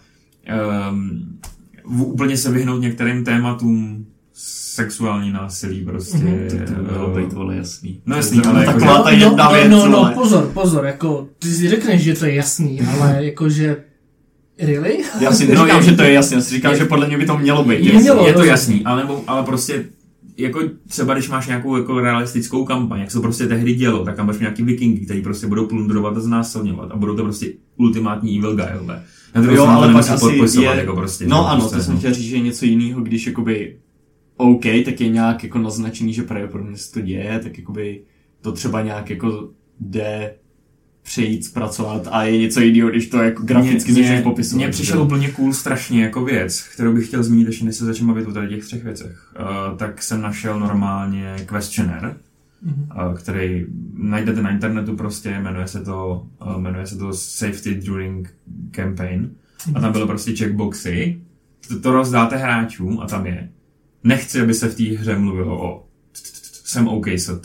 [0.92, 1.40] um,
[1.86, 4.06] úplně se vyhnout některým tématům
[4.40, 6.18] sexuální násilí prostě.
[6.18, 8.02] Mhm, To by mělo eh, být, vole, jasný.
[8.06, 10.12] No jasný, To je ale jako, taková ta no, jedna no, věc, no, no, vole.
[10.12, 13.84] pozor, pozor, jako, ty si řekneš, že to je jasný, ale jakože,
[14.60, 14.98] really?
[15.20, 17.08] Já si No, neříkám, je- že to je jasný, já si říkám, je- že podle
[17.08, 18.00] mě by to mělo být Je jasný.
[18.02, 18.28] mělo.
[18.28, 19.86] je to jasný, ale, ale prostě
[20.38, 24.16] jako třeba když máš nějakou jako realistickou kampaň, jak se to prostě tehdy dělo, tak
[24.16, 27.48] tam máš nějaký vikingy, kteří prostě budou plundrovat a znásilňovat a budou to prostě
[27.78, 28.66] ultimátní evil guy?
[29.36, 30.74] Na druhou Jo, to ale pak asi je...
[30.76, 31.28] jako prostě.
[31.28, 33.76] no ano, prostě, to jsem chtěl říct, že je něco jiného, když jakoby
[34.38, 38.02] OK, tak je nějak jako naznačený, že pravděpodobně se to děje, tak jakoby
[38.42, 40.34] to třeba nějak jako jde
[41.04, 44.58] přejít, zpracovat a je něco jiného, když to jako graficky Mě- začneš popisovat.
[44.58, 48.14] Mně přišel úplně cool strašně jako věc, kterou bych chtěl zmínit, ještě než se začneme
[48.14, 49.34] bavit o tady těch třech věcech.
[49.40, 52.16] Uh, tak jsem našel normálně questionnaire,
[52.62, 58.34] uh, který najdete na internetu prostě, jmenuje se to, uh, jmenuje se to Safety During
[58.72, 59.32] Campaign.
[59.76, 61.22] A tam byly prostě checkboxy,
[61.68, 63.50] to, to rozdáte hráčům a tam je.
[64.04, 65.88] Nechci, aby se v té hře mluvilo o
[66.68, 67.42] jsem OK, so,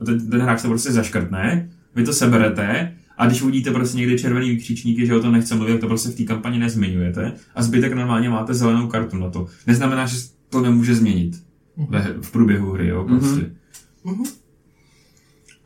[0.00, 4.18] a ten, ten hráč to prostě zaškrtne, vy to seberete a když uvidíte prostě někdy
[4.18, 7.62] červený výkřičníky, že o tom nechce mluvit, tak to prostě v té kampani nezmiňujete a
[7.62, 9.46] zbytek normálně máte zelenou kartu na to.
[9.66, 10.16] Neznamená, že
[10.48, 11.42] to nemůže změnit
[11.88, 13.50] ve, v průběhu hry, jo, prostě.
[14.04, 14.24] Mhm.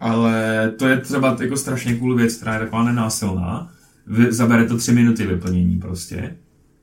[0.01, 3.73] Ale to je třeba jako strašně cool věc, která je taková nenásilná.
[4.07, 6.37] Vy, zabere to tři minuty vyplnění prostě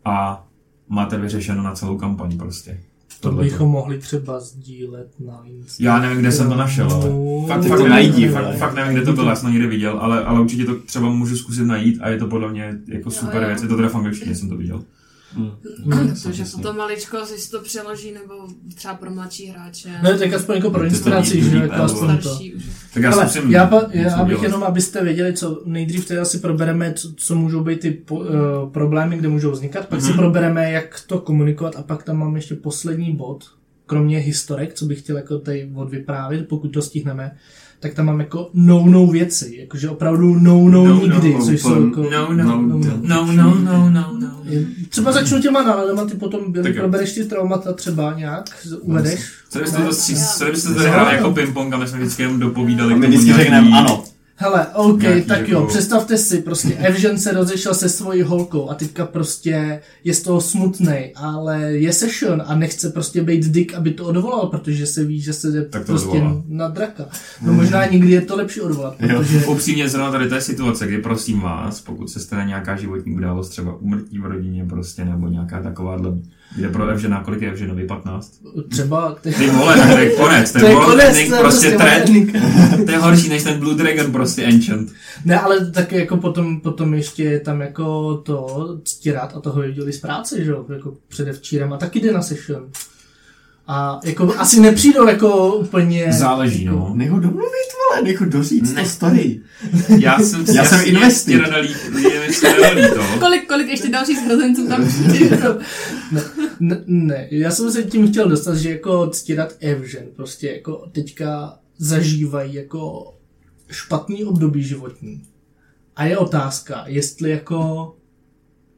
[0.06, 0.48] a
[0.90, 2.80] máte vyřešeno na celou kampaň prostě.
[3.20, 3.50] To Tohleto.
[3.50, 5.66] bychom mohli třeba sdílet na Instagramu.
[5.80, 7.10] Já nevím, kde jsem to našel, ale
[7.48, 9.68] fakt, fakt, to nevím, najdi, fakt, fakt nevím, kde to bylo, já jsem to někde
[9.68, 13.12] viděl, ale, ale určitě to třeba můžu zkusit najít a je to podle mě jako
[13.12, 13.48] super jo.
[13.48, 13.62] věc.
[13.62, 14.84] Je to teda v angličtině, jsem to viděl.
[16.24, 18.34] Takže to maličko si to přeloží, nebo
[18.76, 19.90] třeba pro mladší hráče.
[20.04, 22.22] Ne, tak aspoň jako pro inspiraci, že jako ale aspoň to.
[22.22, 22.64] starší už.
[22.94, 24.44] Tak já Ale já, pa, já abych udělat.
[24.44, 28.26] jenom, abyste věděli, co nejdřív teda si probereme, co, co můžou být ty po, uh,
[28.72, 30.18] problémy, kde můžou vznikat, pak si Mhm.
[30.18, 33.44] probereme, jak to komunikovat a pak tam mám ještě poslední bod,
[33.86, 37.32] kromě historek, co bych chtěl jako tady odvyprávět, pokud to stihneme,
[37.80, 42.02] tak tam mám jako no-no věci, jakože opravdu no-no No, no, nikdy, což jsou jako...
[42.04, 42.78] No, No, no, no.
[43.02, 43.99] no, no, no, no, no.
[44.90, 48.46] Třeba začnu těma náladama, ty potom probereš ty traumata třeba nějak,
[48.82, 49.22] uvedeš.
[49.50, 49.94] Co byste to,
[50.38, 53.10] co byste to hráli jako ping-pong a my jsme vždycky jenom dopovídali A my k
[53.10, 54.04] tomu vždycky nějaký- řekneme ano.
[54.42, 58.70] Hele, OK, Nějaký tak jako- jo, představte si, prostě Evžen se rozešel se svojí holkou
[58.70, 63.74] a teďka prostě je z toho smutnej, ale je session a nechce prostě být dick,
[63.74, 66.44] aby to odvolal, protože se ví, že se jde Tak to prostě odvolá.
[66.48, 67.06] na draka.
[67.42, 69.18] No možná někdy je to lepší odvolat, Jo.
[69.20, 69.46] protože...
[69.46, 73.76] Upřímně zrovna tady je situace, kdy prosím vás, pokud se stane nějaká životní událost, třeba
[73.76, 76.10] umrtí v rodině prostě, nebo nějaká takováhle,
[76.56, 78.34] kde pro Evžena, kolik je Evženovi, 15?
[78.70, 79.16] Třeba...
[79.22, 82.32] Ty, Ty vole, tak to je konec, je je world je prostě prostě trend,
[82.86, 84.92] to je horší než ten Blue Dragon prostě Enchant.
[85.26, 89.94] Ne, ale taky jako potom, potom ještě je tam jako to ctirat a toho viděli
[89.94, 92.70] z práce, že jo, jako předevčírem a taky jde na session.
[93.72, 96.14] A jako asi nepřijdou jako úplně...
[96.14, 96.92] Záleží, no.
[96.96, 98.84] Nech ho domluvit, vole, nech ho doříct Ne.
[98.84, 99.40] to story.
[100.00, 101.42] Já jsem, Já jsem investit.
[103.20, 105.40] Kolik, kolik ještě dalších zrozenců tam přijde?
[106.12, 106.22] Ne,
[106.60, 111.60] ne, ne, já jsem se tím chtěl dostat, že jako ctirat Evžen prostě jako teďka
[111.78, 113.14] zažívají jako
[113.72, 115.24] špatný období životní.
[115.96, 117.94] A je otázka, jestli jako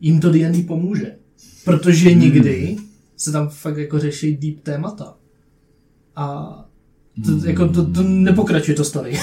[0.02, 1.16] jim to D&D pomůže.
[1.66, 2.78] Protože někdy
[3.22, 5.14] se tam fakt jako řeší deep témata.
[6.16, 6.56] A
[7.26, 9.14] to, jako to, to nepokračuje to story.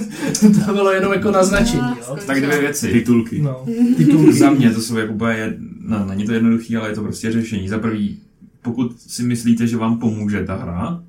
[0.66, 2.16] to bylo jenom jako naznačení, jo.
[2.26, 2.92] Tak dvě věci.
[2.92, 3.42] Titulky.
[3.42, 4.32] No, titulky.
[4.32, 7.32] Za mě to jsou jako úplně, jed- no, není to jednoduchý, ale je to prostě
[7.32, 7.68] řešení.
[7.68, 8.18] Za prvý,
[8.62, 11.02] pokud si myslíte, že vám pomůže ta hra,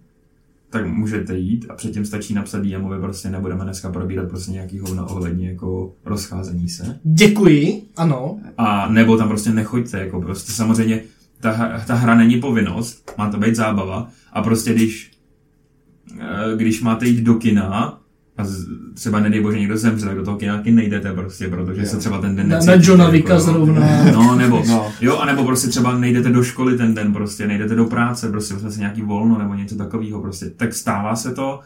[0.69, 5.05] tak můžete jít a předtím stačí napsat DMovi, prostě nebudeme dneska probírat prostě nějaký hovna
[5.05, 6.99] ohledně jako rozcházení se.
[7.03, 8.39] Děkuji, ano.
[8.57, 11.03] A nebo tam prostě nechoďte, jako prostě samozřejmě
[11.53, 15.11] ta, ta hra není povinnost, má to být zábava a prostě když,
[16.19, 17.99] eh, když máte jít do kina
[18.37, 21.87] a z, třeba nedej bože někdo zemře, tak do toho kina nejdete prostě, protože Jo.
[21.87, 23.39] se třeba ten den Na, necítíte, na Johna jako, Vicka jo.
[23.39, 24.03] zrovna.
[24.13, 24.91] No, nebo, No.
[25.01, 28.71] jo, anebo prostě třeba nejdete do školy ten den, prostě nejdete do práce, prostě vezme
[28.71, 30.49] si nějaký volno nebo něco takového, prostě.
[30.49, 31.59] Tak stává se to.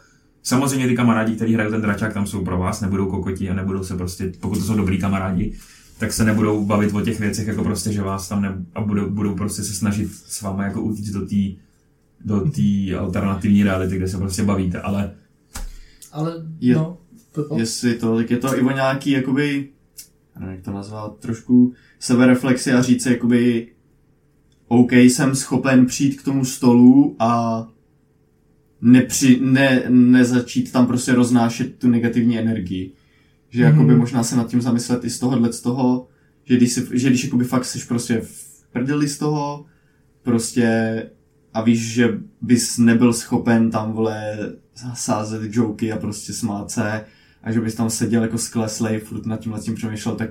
[0.43, 3.83] Samozřejmě ty kamarádi, kteří hrají ten dračák, tam jsou pro vás, nebudou kokoti a nebudou
[3.83, 5.53] se prostě, pokud to jsou dobrý kamarádi,
[5.99, 9.09] tak se nebudou bavit o těch věcech, jako prostě, že vás tam ne, a budou,
[9.09, 11.35] budou prostě se snažit s váma jako utíct do té
[12.25, 15.15] do té alternativní reality, kde se prostě bavíte, ale
[16.11, 16.97] Ale, Je- no,
[17.31, 17.57] Pepo?
[17.59, 19.69] Jestli to, tak je to i o nějaký, jakoby,
[20.39, 23.67] nevím, jak to nazvat, trošku sebereflexi a říct si, jakoby,
[24.67, 27.67] OK, jsem schopen přijít k tomu stolu a
[28.81, 32.91] nepři, ne, nezačít tam prostě roznášet tu negativní energii.
[33.49, 33.71] Že Mhm.
[33.73, 36.07] jakoby možná se nad tím zamyslet i z tohohle z toho,
[36.43, 39.65] že když, si, že když jakoby fakt jsi prostě v prdeli z toho,
[40.23, 41.03] prostě
[41.53, 44.37] a víš, že bys nebyl schopen tam vole
[44.95, 47.05] sázet joky a prostě smát se
[47.43, 50.29] a že bys tam seděl jako skleslej, furt nad tím tím přemýšlel, tak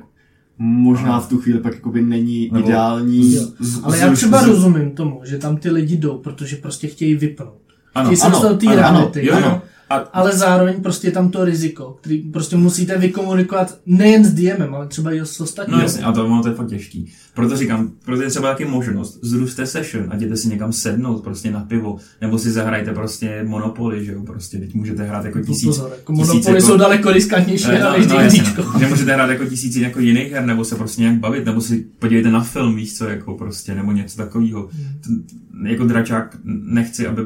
[0.58, 3.34] možná v tu chvíli pak jakoby není Nebo- ideální.
[3.34, 3.42] Jo.
[3.60, 6.86] z- Ale z- já třeba z- rozumím tomu, že tam ty lidi jdou, protože prostě
[6.88, 7.58] chtějí vypnout.
[7.94, 9.26] ano, Chtějí se ano, dostat do té ano, ano, reality.
[9.26, 9.62] jo, ano.
[9.90, 14.74] A Ale zároveň prostě je tam to riziko, který prostě musíte vykomunikovat nejen s DMem,
[14.74, 15.76] ale třeba i s ostatními.
[15.76, 17.12] No jasně, a to, ono to je fakt těžký.
[17.34, 21.50] Proto říkám, proto je třeba taky možnost, zruste session a jděte si někam sednout prostě
[21.50, 25.64] na pivo, nebo si zahrajte prostě Monopoly, že jo, prostě, teď můžete hrát jako tisíc,
[25.64, 28.80] Pozor, jako Monopoly jsou daleko riskantnější Eh, no, no, než no, jasně, no.
[28.80, 31.86] Že můžete hrát jako tisíc jako jiných her, nebo se prostě nějak bavit, nebo si
[31.98, 34.68] podívejte na film, víš co, jako prostě, nebo něco takového.
[34.72, 35.26] Hmm.
[35.66, 37.22] Jako dračák nechci, aby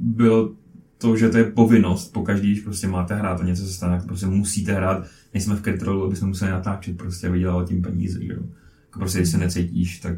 [0.00, 0.50] bylo
[1.00, 3.96] to, že to je povinnost po každý, když prostě máte hrát a něco se stane,
[3.96, 7.82] tak prostě musíte hrát, nejsme v kontrolu, aby jsme museli natáčet, prostě a vydělalo tím
[7.82, 8.40] peníze, že jo.
[8.86, 10.14] Jako prostě, když se necítíš, tak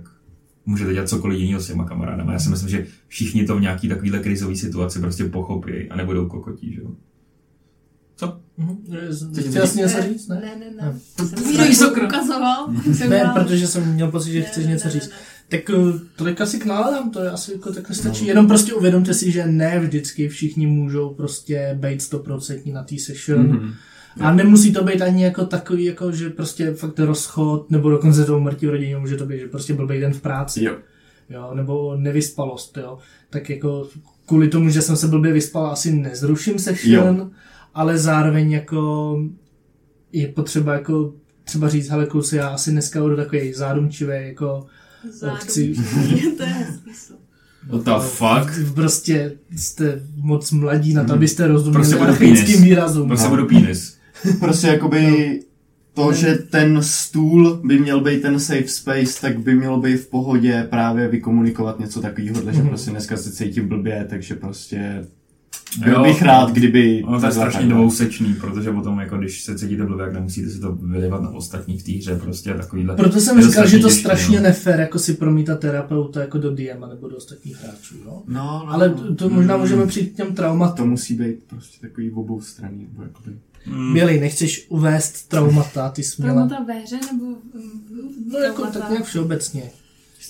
[0.66, 2.32] můžete dělat cokoliv jiného s těma kamarádama.
[2.32, 6.26] Já si myslím, že všichni to v nějaký takovýhle krizové situaci prostě pochopí a nebudou
[6.28, 6.90] kokotí, že jo.
[8.16, 8.40] Co?
[8.56, 8.76] Mhm.
[9.50, 10.40] Chtěl jsi něco říct, ne?
[10.40, 10.82] Ne, ne, Ne.
[10.82, 11.42] ne.
[11.44, 12.04] Můj mi sokro.
[12.06, 12.74] ukazoval.
[12.92, 15.10] jsem Ne, protože jsem měl pocit, že Ne, chceš ne, něco ne, říct.
[15.52, 18.26] Tak eh, tolik asi k náladám, to je asi jako takhle stačí.
[18.26, 23.46] Jenom prostě uvědomte si, že ne vždycky všichni můžou prostě být stoprocentní na té session.
[23.46, 23.72] Mhm.
[24.20, 28.36] A nemusí to být ani jako takový, jako že prostě fakt rozchod, nebo dokonce to
[28.36, 30.64] umrtí v rodině, může to být, že prostě blbý den v práci.
[30.64, 30.76] Jo.
[31.30, 32.98] jo, nebo nevyspalost, jo.
[33.30, 33.88] Tak jako
[34.26, 37.30] kvůli tomu, že jsem se blbě vyspal, asi nezruším session, Jo.
[37.74, 39.16] ale zároveň jako
[40.12, 41.12] je potřeba jako
[41.44, 44.66] třeba říct, hele kluci, já asi dneska budu takový zádumčivý, jako
[45.10, 45.36] Zádu.
[45.36, 45.74] chci,
[46.36, 46.90] to je hezký.
[47.68, 48.74] What the fuck?
[48.74, 53.08] prostě jste moc mladí na to, abyste rozuměli Prostě budu archaickým výrazům.
[53.08, 53.96] Prostě budu penis.
[54.40, 55.40] Prostě jakoby
[55.94, 60.06] to, že ten stůl by měl být ten safe space, tak by mělo být v
[60.06, 62.68] pohodě právě vykomunikovat něco takového, že Mhm.
[62.68, 65.04] prostě dneska se cítím blbě, takže prostě
[65.78, 65.84] Jo.
[65.84, 67.02] byl bych rád, kdyby...
[67.06, 70.60] Ono to je strašně dvousečný, protože potom, jako když se cítíte blbě, jak nemusíte si
[70.60, 72.96] to vylivat na ostatní v té hře, prostě a takovýhle.
[72.96, 74.42] Proto jsem Je to říkal, že to strašně těžké, strašně no.
[74.42, 77.94] nefér, jako si promítat terapeuta jako do DM nebo do ostatních hráčů.
[78.06, 78.22] No?
[78.28, 80.76] No, no, Ale to, to možná mm, můžeme přijít k těm traumatům.
[80.76, 82.86] To musí být prostě takový v obou straně.
[82.88, 83.36] Nebo jakoby...
[83.66, 83.92] Mm.
[83.92, 86.46] Bělej, nechceš uvést traumata, ty jsi měla...
[86.46, 87.24] Traumata ve hře nebo...
[88.32, 89.62] No jako tak nějak všeobecně.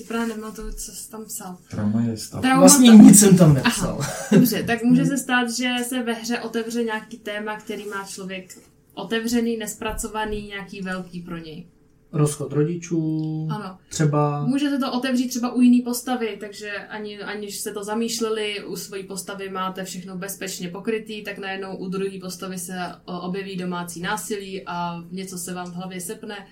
[0.03, 1.57] Si právě nematuju, co jsi tam psal.
[1.71, 2.41] Trauma je stav.
[2.41, 2.61] Traumata.
[2.61, 4.01] Vlastně nic jsem tam nepsal.
[4.33, 8.59] Dobře, tak může se stát, že se ve hře otevře nějaký téma, který má člověk
[8.95, 11.67] otevřený, nespracovaný, nějaký velký pro něj.
[12.12, 13.79] Rozchod rodičů, Ano.
[13.88, 14.47] třeba...
[14.47, 18.77] Může se to otevřít třeba u jiný postavy, takže ani, aniž se to zamýšleli, u
[18.77, 24.62] svojí postavy máte všechno bezpečně pokrytý, tak najednou u druhé postavy se objeví domácí násilí
[24.67, 26.47] a něco se vám v hlavě sepne.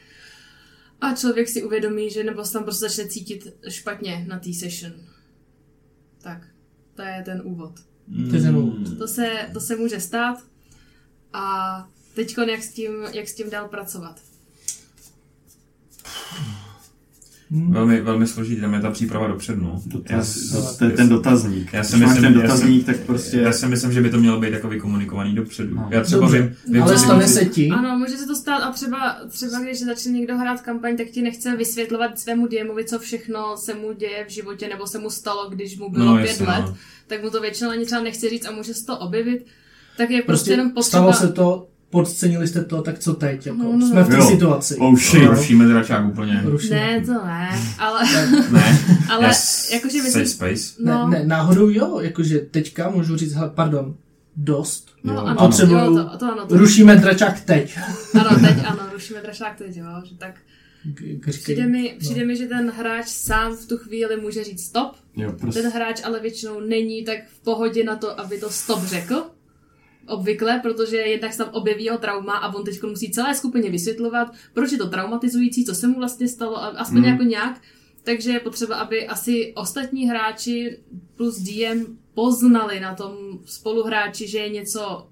[1.00, 4.92] A člověk si uvědomí, že nebo se tam prostě začne cítit špatně na té session.
[6.22, 6.46] Tak,
[6.94, 7.72] to je ten úvod.
[8.56, 8.98] Úvod.
[8.98, 10.38] To se, to se může stát
[11.32, 14.20] a teď jak s tím, jak s tím dál pracovat.
[17.52, 17.72] Hm.
[17.72, 19.60] Velmi, velmi složitý, tam je ta příprava dopředu.
[19.64, 19.82] no.
[19.86, 21.72] Dotaz, Já- to je ten dotazník.
[21.72, 23.36] Já si Když myslím- ten já si- dotazník, tak prostě...
[23.36, 25.74] Já si myslím, že by to mělo být jako vykomunikovaný dopředu.
[25.74, 25.88] No.
[25.90, 28.70] Já třeba Dobře, vím, vím ale stane se ti, Ano, může se to stát a
[28.72, 33.56] třeba, třeba když začne někdo hrát kampaň, tak ti nechce vysvětlovat svému DMovi, co všechno
[33.56, 36.46] se mu děje v životě nebo se mu stalo, když mu bylo No, pět jasně,
[36.46, 36.76] let, no.
[37.06, 39.46] tak mu to většinou ani třeba nechce říct a může se to objevit.
[39.96, 41.12] Tak je prostě, prostě jenom potřeba...
[41.12, 43.46] stalo se to, podcenili jste to, tak co teď?
[43.46, 43.58] Jako?
[43.58, 44.76] No, no, Jsme v té situaci.
[44.76, 45.28] Oh shit.
[45.30, 46.40] Rušíme dračák úplně.
[46.44, 46.76] Rušíme.
[46.76, 48.00] Ne, to ne, ale,
[48.50, 48.78] Ne,
[49.10, 49.32] ale já
[49.72, 50.26] jakože safe myslím...
[50.26, 50.82] space.
[50.84, 53.94] No, Ne, ne, náhodou jo, jakože teďka můžu říct, hele, pardon,
[54.36, 54.90] dost.
[55.04, 57.78] no Jo, ano, potřebuju- jo, to, to ano, to, Rušíme dračák teď.
[58.20, 60.34] ano, teď ano, rušíme drašák teď, jo, že tak
[61.30, 65.32] přijde mi, přijde mi, že ten hráč sám v tu chvíli může říct stop, Jo,
[65.32, 65.62] prostě.
[65.62, 69.22] Ten hráč ale většinou není tak v pohodě na to, aby to stop řekl.
[70.10, 74.28] Obvykle, protože jednak se tam objeví jeho trauma a on teď musí celé skupině vysvětlovat,
[74.54, 77.04] proč je to traumatizující, co se mu vlastně stalo, a- aspoň Mm.
[77.04, 77.60] jako nějak.
[78.02, 80.78] Takže je potřeba, aby asi ostatní hráči
[81.16, 83.12] plus DM poznali na tom
[83.44, 85.06] spoluhráči, že je něco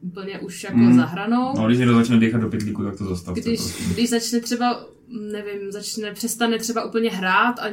[0.00, 0.96] úplně už jako Mm.
[0.96, 1.52] za hranou.
[1.56, 3.40] No, když někdo začne dýchat do pytlíku, tak to zastavte.
[3.40, 3.92] Když, prosím.
[3.94, 4.86] když začne třeba,
[5.30, 7.64] nevím, začne, přestane třeba úplně hrát a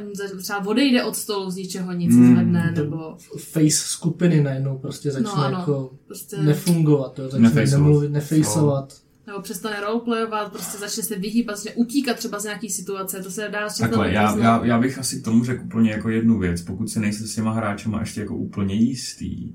[0.41, 2.34] třeba odejde od stolu z ničeho, nic Mm.
[2.34, 5.60] zvedne, nebo Face skupiny najednou prostě začne No, ano.
[5.60, 7.82] jako prostě, nefungovat, jo, začne Nefejsovat.
[7.84, 8.93] nemluvit, nefejsovat.
[9.28, 13.50] nebo přestane roleplayovat, prostě začne se vyhýbat, začne utíkat třeba z nějaký situace, to se
[13.52, 16.62] dá Takhle, já, já, já, bych asi k tomu řekl úplně jako jednu věc.
[16.62, 19.52] Pokud si nejste s těma hráčema ještě jako úplně jistý,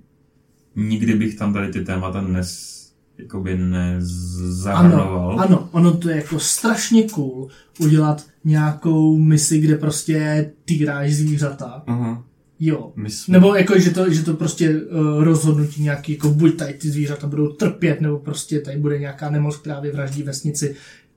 [0.77, 2.81] nikdy bych tam tady ty témata nes,
[3.23, 5.31] jakoby nezahrnoval.
[5.31, 11.83] Ano, ano, ono to je jako strašně cool udělat nějakou misi, kde prostě týráš zvířata.
[11.87, 12.25] Aha.
[12.61, 12.93] Jo.
[12.97, 13.33] My jsme...
[13.33, 17.27] Nebo jako, že to, že to prostě uh, rozhodnutí nějaký, jako buď tady ty zvířata
[17.27, 20.75] budou trpět, nebo prostě tady bude nějaká nemoc, která vyvraždí vesnici.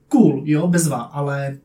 [0.08, 1.56] Cool, jo, bezva, ale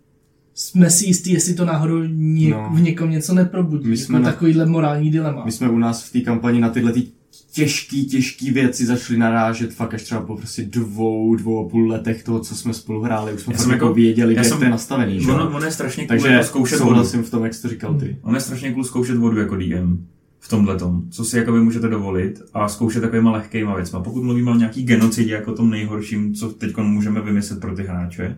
[0.54, 2.70] jsme si jistí, jestli to náhodou něk- No.
[2.74, 3.84] v někom něco neprobudí.
[3.84, 5.46] My My jsme jsme na- takovýhle morální dilema.
[5.46, 7.08] My jsme u nás v té kampani na tyhle ty
[7.52, 12.24] těžký, těžký věci začali narážet fakt až třeba po prostě dvou, dvou a půl letech
[12.24, 13.34] toho, co jsme spolu hráli.
[13.34, 15.20] Už jsme fakt jako jako- věděli, jak to je nastavený.
[15.22, 15.32] že?
[15.32, 16.90] Ono, ono je strašně cool Takže jako zkoušet vodu.
[16.90, 18.18] souhlasím v tom, jak jsi to říkal ty.
[18.22, 20.06] Ono je strašně cool zkoušet vodu jako DM
[20.40, 24.00] v tomhle tom, co si jakoby můžete dovolit a zkoušet takovýma lehkýma věcma.
[24.00, 28.38] Pokud mluvíme o nějaký genocidě jako tom nejhorším, co teď můžeme vymyslet pro ty hráče,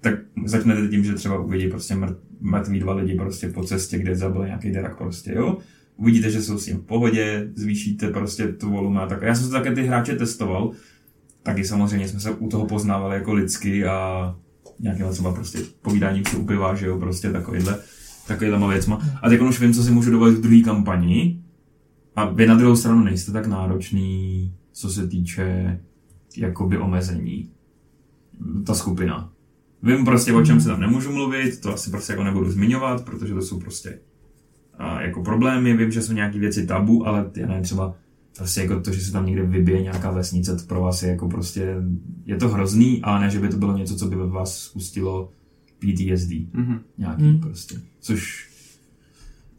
[0.00, 0.14] tak
[0.46, 4.44] začnete tím, že třeba uvidí prostě mrt, mrtví dva lidi prostě po cestě, kde zabil
[4.44, 5.56] nějaký derak prostě, jo.
[5.98, 9.22] Uvidíte, že jsou s tím v pohodě, zvýšíte prostě tu volume a tak.
[9.22, 10.70] Já jsem to také ty hráče testoval,
[11.42, 14.36] taky samozřejmě jsme se u toho poznávali jako lidsky a
[14.80, 17.78] nějakým třeba prostě povídáním si upiva, že jo, prostě takovýhle,
[18.26, 19.18] takovýhle věcma.
[19.22, 21.42] A teď už vím, co si můžu dovolit v druhé kampani
[22.16, 25.80] a vy na druhou stranu nejste tak náročný, co se týče
[26.36, 27.50] jakoby omezení.
[28.66, 29.32] Ta skupina.
[29.82, 33.34] Vím prostě, o čem se tam nemůžu mluvit, to asi prostě jako nebudu zmiňovat, protože
[33.34, 33.98] to jsou prostě
[34.78, 37.94] jako problémy, vím, že jsou nějaké věci tabu, ale já nevím, třeba
[38.36, 41.28] prostě jako to, že se tam někde vybije nějaká vesnice, to pro vás je jako
[41.28, 41.74] prostě,
[42.26, 45.30] je to hrozný, ale ne, že by to bylo něco, co by ve vás spustilo
[45.78, 46.78] PTSD Mhm.
[46.98, 47.40] nějaký Hmm.
[47.40, 48.48] prostě, což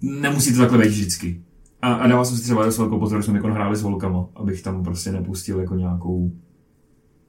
[0.02, 1.42] nemusí to takhle být vždycky.
[1.82, 4.26] A, a dával jsem si třeba s velkou pozor, že jsme jako hráli s volkama,
[4.36, 6.32] abych tam prostě nepustil jako nějakou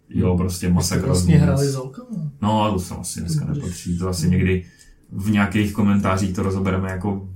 [0.09, 1.07] jo, prostě Jste masakr.
[1.07, 2.31] vlastně hráli s holkama.
[2.43, 4.65] No, a to se asi dneska nepatří, to asi někdy
[5.13, 7.29] v nějakých komentářích to rozobereme jako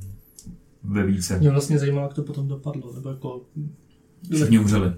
[0.85, 1.38] ve více.
[1.38, 2.92] Mě vlastně zajímalo, jak to potom dopadlo.
[2.94, 3.40] Nebo jako...
[4.35, 4.92] Všichni umřeli.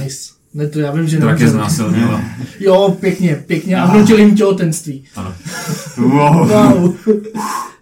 [0.00, 0.32] Nice.
[0.54, 2.24] Ne, to já vím, že Drak je znásilnila.
[2.60, 3.76] Jo, pěkně, pěkně.
[3.76, 5.04] A vnutil jim těhotenství.
[5.16, 5.34] Ano.
[5.96, 6.48] Wow.
[6.50, 6.94] Wow.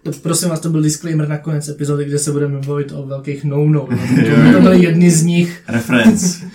[0.03, 3.43] To, prosím vás, to byl disclaimer na konec epizody, kde se budeme bavit o velkých
[3.43, 3.79] no-no.
[3.87, 5.63] To, to byly jedny z nich.
[5.67, 6.45] Reference.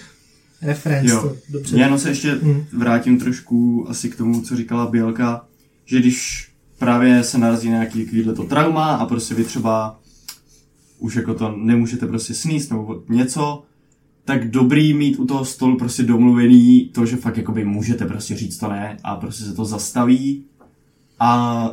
[0.62, 1.20] Reference, Jo.
[1.22, 1.76] to dobře.
[1.76, 2.64] Já jenom se ještě Mm.
[2.78, 5.44] vrátím trošku asi k tomu, co říkala Bělka,
[5.86, 6.48] že když
[6.78, 9.97] právě se narazí na nějaký takovýhle to trauma a prostě vy třeba
[10.98, 13.62] už jako to nemůžete prostě sníst nebo něco,
[14.24, 18.58] tak dobrý mít u toho stolu prostě domluvený to, že fakt jakoby můžete prostě říct
[18.58, 20.44] to ne a prostě se to zastaví
[21.20, 21.70] a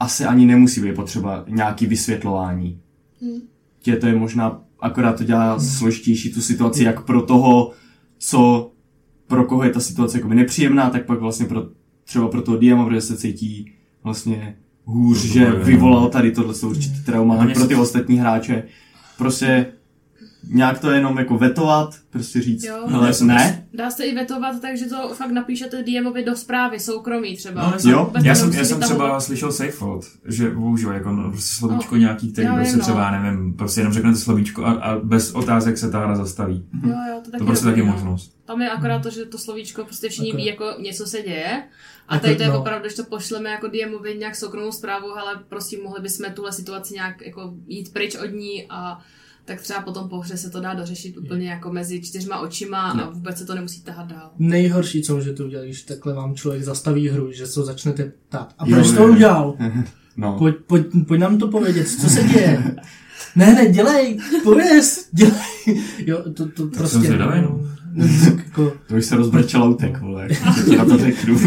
[0.00, 2.80] asi ani nemusí být potřeba nějaký vysvětlování.
[3.20, 3.40] Hmm.
[3.80, 7.72] Tě to je možná, akorát to dělá složitější tu situaci, jak pro toho,
[8.18, 8.72] co,
[9.26, 11.68] pro koho je ta situace jakoby nepříjemná, tak pak vlastně pro,
[12.04, 13.72] třeba pro toho DM, protože se cítí
[14.02, 15.56] vlastně hůř, To že je, no.
[15.64, 18.62] vyvolal tady tohle jsou určitý trauma, tak Hlavně pro ty ostatní hráče
[19.18, 19.66] prostě
[20.50, 22.86] nějak to jenom jako vetovat, prostě říct, Jo.
[22.88, 27.62] hele, ne, Dá se i vetovat, takže to fakt napíšete DMovi do zprávy, soukromí třeba.
[27.66, 28.12] No, já jsem, Jo.
[28.22, 29.20] Já jsem, já jsem třeba tahovat.
[29.20, 33.10] slyšel SafeFold, že používají jako no, prostě slovíčko No, nějaký, který já prostě vím, třeba,
[33.10, 33.22] no.
[33.22, 36.64] nevím, prostě jenom řeknete slovíčko a, a bez otázek se ta hra zastaví.
[36.86, 37.86] Jo, jo, to, taky To prostě taky no.
[37.86, 38.36] možnost.
[38.44, 41.62] Tam je akorát to, že to slovíčko prostě všichni ví, jako něco se děje.
[42.08, 42.60] A tady to je no.
[42.60, 46.94] opravdu, když to pošleme jako DMovi nějak soukromou zprávu, ale prosím, mohli bychom tuhle situaci
[46.94, 49.00] nějak jako jít pryč od ní a
[49.44, 53.10] tak třeba potom po hře se to dá dořešit úplně jako mezi čtyřma očima a
[53.10, 54.30] vůbec se to nemusí tahat dál.
[54.38, 58.54] Nejhorší, co můžete udělat, když takhle vám člověk zastaví hru, že se začnete ptát.
[58.58, 59.56] A Jo, proč to udělal?
[60.16, 60.38] no.
[60.38, 62.76] Pojď, pojď, pojď nám to povědět, co se děje.
[63.36, 65.34] Ne, ne, dělej, pověz, dělej.
[65.98, 66.88] Jo, to, to prostě...
[66.88, 67.60] jsem zvědavý, no.
[67.92, 70.28] no, jako, To už se rozbrčel autek, vole,
[70.76, 71.40] na to řeknu.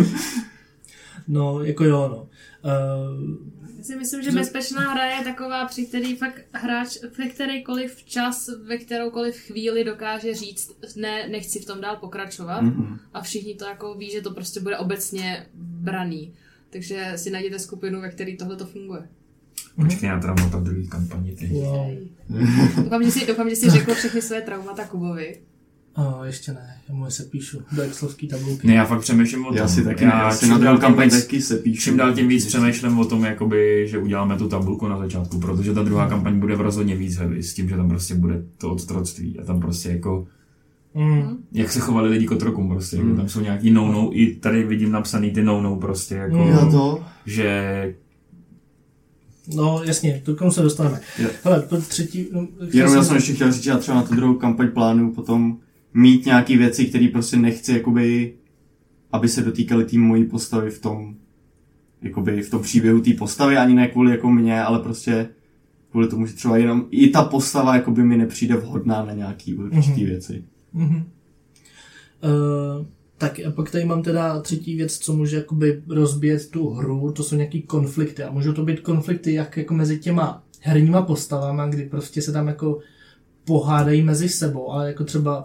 [1.27, 2.17] No, jako jo, no.
[2.17, 8.03] Uh, Já si myslím, že bezpečná hra je taková, při který fakt hráč ve kterýkoliv
[8.03, 12.61] čas, ve kteroukoliv chvíli dokáže říct, ne, nechci v tom dál pokračovat.
[12.61, 12.99] Mhm.
[13.13, 16.33] A všichni to jako ví, že to prostě bude obecně braný.
[16.69, 19.07] Takže si najděte skupinu, ve které tohle to funguje.
[19.75, 21.35] Počkej, já teda mám tam druhý kampaně.
[21.35, 21.47] Ty.
[21.47, 21.91] wow.
[22.83, 25.41] Doufám, že si, doufám, že si řekl všechny své traumata Kubovi.
[25.97, 28.67] A ještě ne, já mu se píšu do excelovský tabulky.
[28.67, 29.57] Ne, já fakt přemýšlím o tom.
[29.57, 31.81] Já si taky ne, já si čím na dál kampaň taky se píšu.
[31.81, 35.73] Čím dál tím víc přemýšlím o tom, jakoby, že uděláme tu tabulku na začátku, protože
[35.73, 38.71] ta druhá kampaň bude v rozhodně víc heavy, s tím, že tam prostě bude to
[38.71, 40.27] odstroctví a tam prostě jako,
[40.93, 41.37] Mm.
[41.51, 43.17] jak se chovali lidi k otrokům prostě, mm.
[43.17, 46.47] tam jsou nějaký no-no, i tady vidím napsaný ty no-no prostě, jako, Mm.
[46.49, 47.03] Já to.
[47.25, 47.93] že
[49.55, 50.99] No jasně, to k tomu se dostaneme.
[51.19, 51.29] Jo.
[51.43, 52.27] Hele, třetí...
[52.31, 54.67] No, Jenom já jsem- jsem ještě chtěl říct, že já třeba na tu druhou kampaň
[54.71, 55.57] plánu potom
[55.97, 58.33] mít nějaký věci, které prostě nechci, jakoby,
[59.11, 61.15] aby se dotýkaly té mojí postavy v tom,
[62.01, 65.29] jakoby v tom příběhu té postavy, ani ne kvůli jako mě, ale prostě
[65.91, 70.01] kvůli tomu, že třeba jenom i ta postava jakoby mi nepřijde vhodná na nějaký určitý
[70.01, 70.05] Mhm.
[70.05, 70.43] věci.
[70.73, 70.95] Mhm.
[72.23, 72.85] Uh,
[73.17, 77.23] tak a pak tady mám teda třetí věc, co může jakoby rozbíjet tu hru, to
[77.23, 81.85] jsou nějaký konflikty a můžou to být konflikty jak jako mezi těma herníma postavama, kdy
[81.85, 82.79] prostě se tam jako
[83.45, 85.43] pohádají mezi sebou, ale jako třeba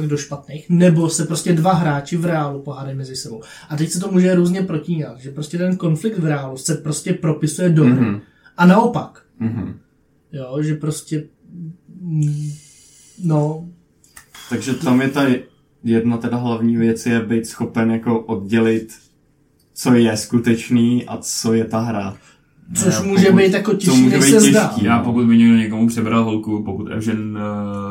[0.00, 3.42] fakt do špatných, nebo se prostě dva hráči v reálu pohádají mezi sebou.
[3.68, 7.12] A teď se to může různě protínat, že prostě ten konflikt v reálu se prostě
[7.12, 7.92] propisuje do hry.
[7.92, 8.20] Mhm.
[8.56, 9.78] A naopak, Mhm.
[10.32, 11.24] jo, že prostě
[13.24, 13.68] no,
[14.50, 15.26] Takže tam je ta
[15.84, 18.94] jedna teda hlavní věc je být schopen jako oddělit,
[19.74, 22.16] co je skutečný a co je ta hra.
[22.74, 24.50] Což Ne, může pokud- být jako to těžší, může než být se těžký.
[24.50, 24.74] zdá.
[24.82, 27.38] já pokud by někdo někomu přebral holku, pokud Evžen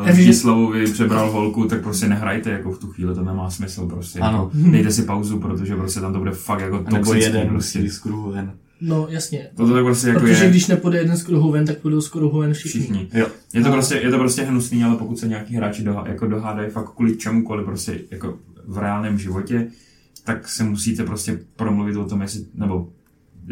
[0.02, 4.20] uh, Evžen- přebral holku, tak prostě nehrajte jako v tu chvíli, to nemá smysl prostě.
[4.20, 4.52] Ano.
[4.56, 7.48] Jako, dejte si pauzu, protože prostě tam to bude fakt jako A nebo toxický jeden
[7.50, 7.90] prostě.
[7.92, 8.52] z kruhu ven.
[8.82, 9.48] No jasně.
[9.58, 12.10] To tak prostě jako Protože je když nepůjde jeden z kruhu ven, tak půjdou z
[12.10, 12.82] kruhu ven všichni.
[12.82, 13.08] všichni.
[13.14, 13.28] Jo.
[13.54, 16.28] Je to, A- prostě, je to prostě hnusný, ale pokud se nějaký hráči dohá, jako
[16.28, 19.68] dohádají fakt kvůli čemukoliv prostě jako v reálném životě,
[20.24, 22.88] tak se musíte prostě promluvit o tom, jestli, nebo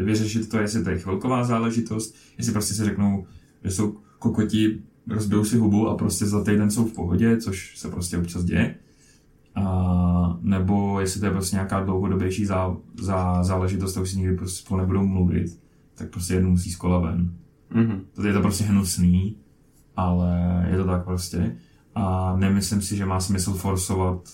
[0.03, 3.25] vyřešit to, jestli to je chvilková záležitost, jestli prostě si řeknou,
[3.63, 7.89] že jsou kokoti, rozbijou si hubu a prostě za týden jsou v pohodě, což se
[7.89, 8.75] prostě občas děje.
[9.55, 14.35] A, nebo jestli to je prostě nějaká dlouhodobější zá, zá, záležitost a už si nikdy
[14.35, 15.59] prostě spolu nebudou mluvit,
[15.95, 17.33] tak prostě jednu musí z kola ven.
[17.73, 18.01] Mhm.
[18.13, 19.37] To je to prostě hnusný,
[19.95, 21.57] ale je to tak prostě.
[21.95, 24.29] A nemyslím si, že má smysl forsovat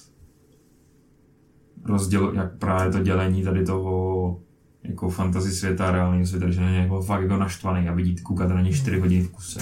[1.86, 4.42] rozděl, jak právě to dělení tady toho
[4.84, 8.54] jako fantasy světa a reálného světa, že je jako fakt jako naštvaný a vidíte, koukáte
[8.54, 9.60] na ně 4 hodiny v kuse.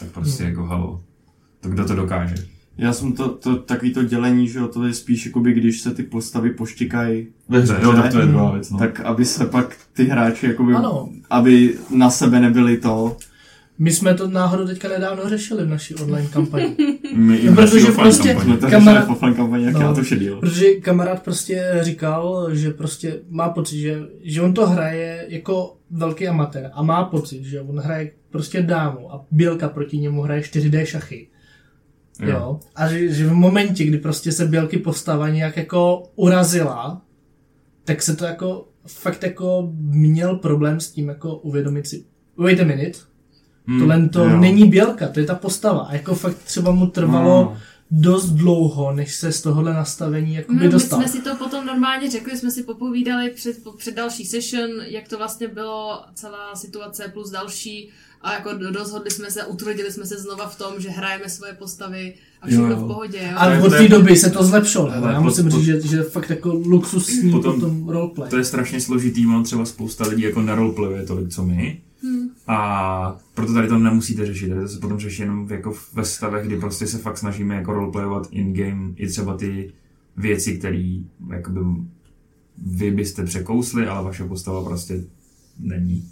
[0.00, 1.02] Tak prostě jako halo.
[1.60, 2.34] To kdo to dokáže?
[2.78, 5.94] Já jsem to, to takový to dělení, že jo, to je spíš jakoby, když se
[5.94, 8.78] ty postavy poštěkají, Ve hře, jo, tak to je druhá věc, no.
[8.78, 11.08] tak aby se pak ty hráči, jakoby, Ano.
[11.30, 13.16] aby na sebe nebyli to.
[13.78, 16.76] My jsme to náhodou teďka nedávno řešili v naší online kampani.
[17.16, 18.34] My No, protože offline prostě-
[18.70, 19.80] Kamarád- offline kampani, jak No.
[19.80, 20.00] já to.
[20.40, 26.28] Protože kamarád prostě říkal, že prostě má pocit, že, že on to hraje jako velký
[26.28, 30.84] amatér a má pocit, že on hraje prostě dámu a Bělka proti němu hraje 4D
[30.84, 31.28] šachy.
[32.20, 32.28] Jo.
[32.30, 32.60] jo.
[32.76, 37.02] A že, že v momentě, kdy prostě se Bělky postava nějak jako urazila,
[37.84, 42.04] tak se to jako fakt jako měl problém s tím jako uvědomit si,
[42.36, 42.98] wait a minute,
[43.66, 44.36] Hmm, tohle to jo.
[44.40, 45.80] není Bělka, to je ta postava.
[45.80, 47.56] A jako fakt třeba mu trvalo No.
[47.90, 50.98] dost dlouho, než se z tohohle nastavení jakoby No, my dostal.
[51.00, 55.18] jsme si to potom normálně řekli, jsme si popovídali před, před další session, jak to
[55.18, 57.88] vlastně bylo, celá situace plus další
[58.22, 62.14] a jako rozhodli jsme se, utvrdili jsme se znova v tom, že hrajeme svoje postavy
[62.42, 62.76] a všechno Jo, jo.
[62.84, 63.18] v pohodě.
[63.22, 63.36] Jo?
[63.36, 64.90] A To je- od té doby se to zlepšilo.
[64.90, 68.30] Hele, Já musím říct, že, že fakt jako luxusní Potom- potom roleplay.
[68.30, 71.80] To je strašně složitý, mám třeba spousta lidí jako neroleplayuje tolik, co my.
[72.04, 72.28] Hmm.
[72.46, 76.46] A proto tady to nemusíte řešit, tady to se potom řeší jenom jako ve stavech,
[76.46, 79.72] kdy prostě se fakt snažíme jako roleplayovat in-game i třeba ty
[80.16, 80.98] věci, které
[81.30, 81.60] jakoby
[82.66, 85.04] vy byste překousli, ale vaše postava prostě
[85.58, 86.08] není.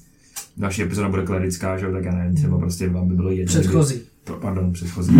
[0.56, 3.60] Další epizoda bude klerická, že jo, tak já nevím, třeba prostě vám by bylo jedno.
[3.60, 3.94] Předchozí.
[3.94, 5.12] Kdyby, pardon, předchozí.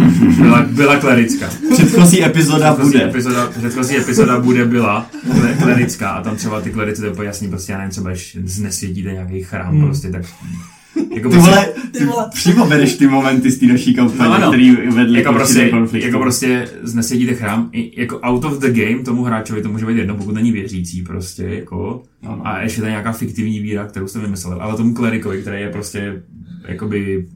[0.42, 1.50] Byla, byla klerická.
[1.72, 3.04] Předchozí epizoda Předchozí bude.
[3.08, 7.26] epizoda, předchozí epizoda bude byla kle- klerická a tam třeba ty klerici to je úplně
[7.26, 9.84] jasný, prostě já nevím, třeba když znesvětíte nějaký chrám, Hmm.
[9.84, 10.22] prostě tak
[11.14, 12.26] jako Ty prostě, vole, ty vole.
[12.34, 14.48] přímo bereš ty momenty z té naší kampaně, No ano.
[14.48, 16.08] který vedli jako prostě, určitým konfliktům.
[16.12, 19.96] jako prostě znesvětíte chrám, i, jako out of the game tomu hráčovi to může být
[19.96, 22.40] jedno, pokud není věřící prostě, jako, Ano.
[22.46, 25.68] a ještě to je nějaká fiktivní víra, kterou jste vymyslel, ale tomu klerikovi, který je
[25.68, 26.22] prostě,
[26.68, 27.26] jakoby,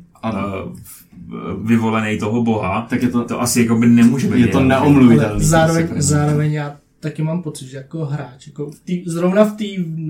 [1.63, 4.41] vyvolený toho boha, Tak je to, to asi jakoby nemůže být.
[4.41, 5.45] je to neomluvitelný.
[5.45, 6.03] zároveň, prostě.
[6.03, 9.65] zároveň já taky mám pocit, že jako hráč, jako v tý, zrovna v té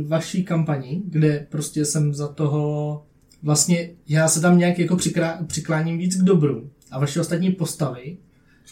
[0.08, 3.02] vaší kampani, kde prostě jsem za toho,
[3.42, 8.16] vlastně já se tam nějak jako přikrá, přikláním víc k dobru a vaše ostatní postavy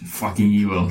[0.07, 0.89] Fucking evil.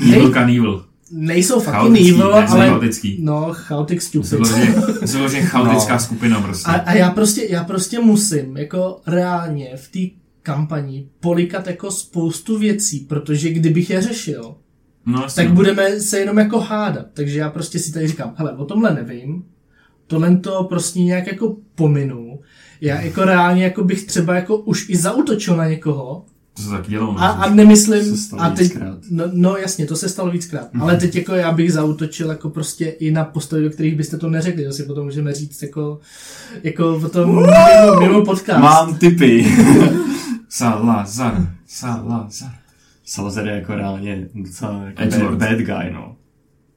[0.00, 0.84] Evil can evil.
[1.12, 3.18] Nejsou fucking evil, ale chaotický.
[3.22, 4.30] no, chaotic stupid.
[5.02, 6.00] vyloženě- chaotická No.
[6.00, 6.70] skupina prostě.
[6.70, 12.58] A, a já prostě, já prostě musím jako reálně v té kampani polikat jako spoustu
[12.58, 14.54] věcí, protože kdybych je řešil,
[15.06, 17.06] no, tak budeme se jenom jako hádat.
[17.14, 19.44] Takže já prostě si tady říkám, hele, o tomhle nevím,
[20.06, 22.38] tohle to prostě nějak jako pominu.
[22.80, 26.24] Já jako reálně jako bych třeba jako už i zautočil na někoho
[26.60, 27.12] To se taky dělo.
[27.12, 27.20] no.
[27.20, 28.98] a, a nemyslím, Se stalo a teď, víckrát.
[29.10, 32.84] no, no, jasně, to se stalo víckrát, ale teď jako já bych zautočil jako prostě
[32.86, 35.98] i na postavy, do kterých byste to neřekli, to si potom můžeme říct jako,
[36.62, 38.60] jako potom mimo, mimo podcast.
[38.60, 39.46] Mám typy.
[40.48, 41.46] Salazar.
[41.66, 42.50] Salazar.
[43.04, 46.16] Salazar je jako reálně docela jako bad, bad guy, no.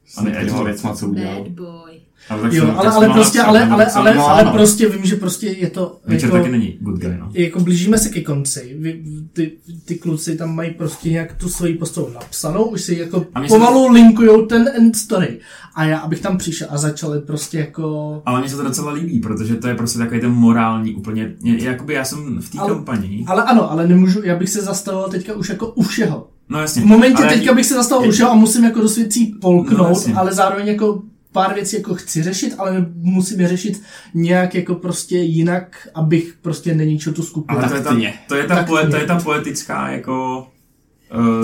[0.05, 0.65] S některýma Edgelord.
[0.67, 1.43] věcma, co udělal.
[1.43, 1.92] Bad boy.
[2.29, 5.15] Ale tak Jo, ale, tak ale prostě, ale, ale, ale, no, ale prostě vím, že
[5.15, 7.29] prostě je to Witcher jako, taky není good guy, no.
[7.33, 8.75] jako blížíme se ke konci.
[8.79, 9.03] Vy,
[9.33, 9.51] ty,
[9.85, 13.55] ty kluci tam mají prostě nějak tu svoji postavu napsanou, už si jako mně se
[13.55, 15.39] pomalu linkujou ten end story.
[15.75, 18.21] A já, abych tam přišel a začali prostě jako...
[18.25, 21.93] Ale mně se to docela líbí, protože to je prostě takový ten morální úplně, jakoby
[21.93, 25.33] já jsem v té Ale- kampani, Ale ano, ale nemůžu, já bych se zastavil teďka
[25.33, 26.27] už jako u všeho.
[26.49, 26.81] no jasně.
[26.81, 29.39] V momentě ale teďka bych se zastavil u všeho a musím jako do věcí No,
[29.41, 30.13] polknout, jasně.
[30.13, 31.01] ale zároveň jako
[31.33, 33.81] pár věcí jako chci řešit, ale musím je řešit
[34.13, 37.59] nějak jako prostě jinak, abych prostě neničil tu skupinu.
[37.59, 37.95] Ale to je, ta,
[38.27, 38.67] to, je ta Taktně.
[38.67, 40.47] poe, to je ta poetická jako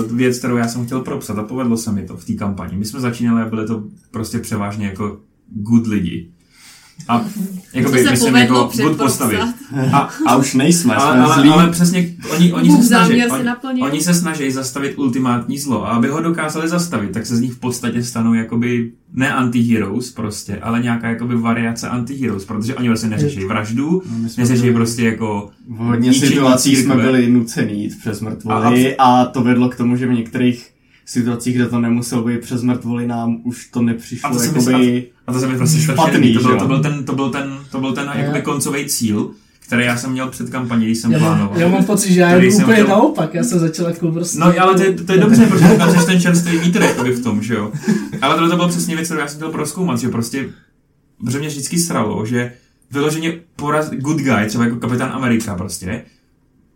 [0.06, 2.76] uh, věc, kterou já jsem chtěl propsat a povedlo se mi to v té kampani.
[2.76, 6.30] My jsme začínali a byly to prostě převážně jako good lidi.
[7.08, 7.24] A
[7.74, 9.38] jakoby, se myslím, jako good postavy.
[9.92, 11.48] A, A už nejsme, ale, jsme ale, zlí.
[11.48, 13.84] ale přesně, oni, oni, Bůh se snaží, naplnil.
[13.84, 17.52] oni se snaží zastavit ultimátní zlo a aby ho dokázali zastavit, tak se z nich
[17.52, 23.10] v podstatě stanou jakoby ne anti-heroes prostě, ale nějaká jakoby variace anti-heroes, protože oni vlastně
[23.10, 28.20] neřeší vraždu, No, neřeší byli- prostě jako V hodně situacích jsme byli nuceni jít přes
[28.20, 30.70] mrtvoly A- a, to vedlo k tomu, že v některých
[31.06, 34.58] situacích, kde to nemuselo být přes mrtvoly, nám už to A nepřišlo to se mi
[34.58, 35.06] jakoby...
[35.26, 36.34] A to se mi prostě Špatný.
[36.34, 39.30] To byl, to byl ten, to byl ten, to byl ten jakoby koncový cíl,
[39.70, 41.58] který já jsem měl před kampaní, když jsem Já plánoval.
[41.60, 44.38] já mám pocit, že já jdu jsem úplně chtěl- naopak, já jsem začal jako prostě...
[44.38, 47.42] No ale to je, to je dobře, protože ukážeš ten čerstvý vítr jakoby v tom,
[47.42, 47.72] že jo.
[48.22, 50.48] Ale tohle to bylo přesně věc, kterou já jsem chtěl proskoumat, že prostě,
[51.24, 52.52] protože mě vždycky sralo, že
[52.90, 56.02] vyloženě poraz, good guy, třeba jako kapitán Amerika prostě,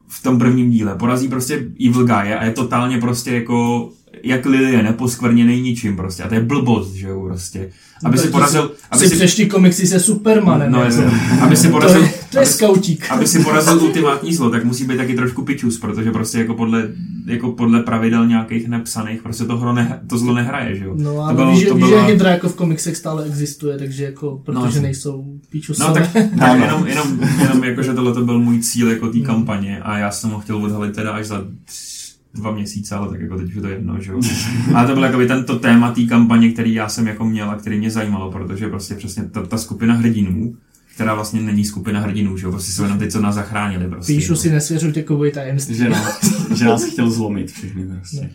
[0.08, 1.54] v tom prvním díle, porazí prostě
[1.88, 3.88] evil guy a je totálně prostě jako
[4.22, 6.22] jak Lilie, neposkvrněný ničím prostě.
[6.22, 7.70] A to je blbost, že jo, prostě.
[8.04, 10.72] Aby si Protože porazil, aby si si, přešti komiksy se Supermanem.
[10.72, 11.02] no, jako.
[11.02, 11.18] jasně.
[11.40, 13.10] aby si to, porazil, je, to je aby, skautík.
[13.10, 16.88] aby si porazil ultimátní zlo, tak musí být taky trošku pičus, protože prostě jako podle,
[17.26, 20.94] jako podle pravidel nějakých nepsaných, prostě to, hro ne, to zlo nehraje, že jo.
[20.98, 23.24] No a to bylo- víš, že- to víš, byla- že Hydra jako v komiksech stále
[23.24, 24.80] existuje, takže jako, protože jasně.
[24.80, 28.90] nejsou píču No tak, tak jenom, jenom, jenom jako, že tohle to byl můj cíl
[28.90, 31.93] jako té kampaně a já jsem ho chtěl odhalit teda až za tři-
[32.34, 34.20] dva měsíce, ale tak jako teď už je to jedno, že jo.
[34.74, 37.78] Ale to byl jako tento téma té kampaně, který já jsem jako měl a který
[37.78, 40.56] mě zajímalo, protože prostě přesně ta, ta skupina hrdinů,
[40.94, 44.12] která vlastně není skupina hrdinů, že jo, prostě jsou jenom ty, co nás zachránili prostě.
[44.14, 44.36] Píšu jo.
[44.36, 45.74] si nesvěřujte kovoj tajemství.
[45.74, 46.20] Že nás,
[46.54, 48.30] že nás chtěl zlomit všechny prostě.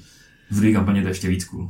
[0.51, 1.69] V druhé kampaně to je ještě víc cool.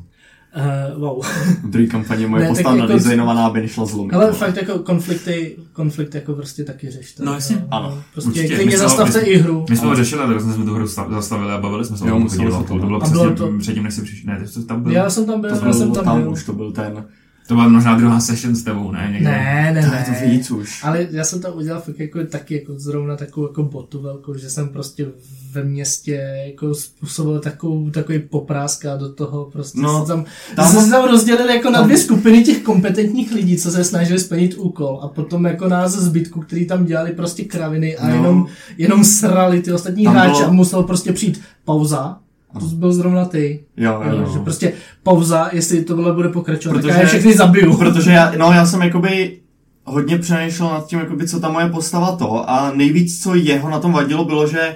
[0.95, 1.23] Uh, wow.
[1.63, 4.13] V druhé kampaně moje Ne, tak postava jako- nadizajnovaná, aby nešla zlomit.
[4.13, 4.37] Ale vole.
[4.37, 7.23] fakt jako konflikty, konflikty jako prostě taky řešte.
[7.25, 8.55] No jasně, ano, Prostě určitě.
[8.55, 9.65] klidně zastavte i hru.
[9.69, 12.15] My jsme ho řešili, ale jsme tu hru sta- zastavili a bavili jsme se Jo,
[12.15, 12.85] o tom se to, To no.
[12.85, 14.33] bylo A přesně bylo to- předtím, než jsi přišel.
[14.33, 14.91] Ne, jsi tam byl.
[14.91, 16.31] Já jsem tam byl, To já jsem byl tam, tam byl.
[16.31, 17.05] už, to byl ten...
[17.49, 19.09] To byla možná druhá session s tebou, ne?
[19.11, 19.29] Někde.
[19.31, 20.05] Ne, ne, To ne.
[20.21, 20.83] to víc už.
[20.83, 24.49] Ale já jsem to udělal fakt jako taky jako zrovna takovou jako botu velkou, že
[24.49, 25.05] jsem prostě
[25.51, 30.23] ve městě jako způsobil takovou, takový poprásk a do toho prostě No, se tam,
[30.55, 34.19] tam- tam, se tam rozdělili jako na dvě skupiny těch kompetentních lidí, co se snažili
[34.19, 38.13] splnit úkol a potom jako nás zbytku, který tam dělali prostě kraviny a No.
[38.15, 38.47] jenom,
[38.77, 42.17] jenom srali ty ostatní Tam hráče bylo- a musel prostě přijít pauza,
[42.53, 43.63] to byl zrovna ty.
[43.77, 44.73] Jo, jo, Jo, že prostě
[45.03, 46.87] pauza, jestli tohle bude pokračovat, Protože...
[46.87, 47.77] tak já všechny zabiju.
[47.77, 49.39] Protože já, no já jsem jakoby
[49.83, 53.79] hodně přemýšlel nad tím, jakoby, co ta moje postava to a nejvíc, co jeho na
[53.79, 54.75] tom vadilo, bylo, že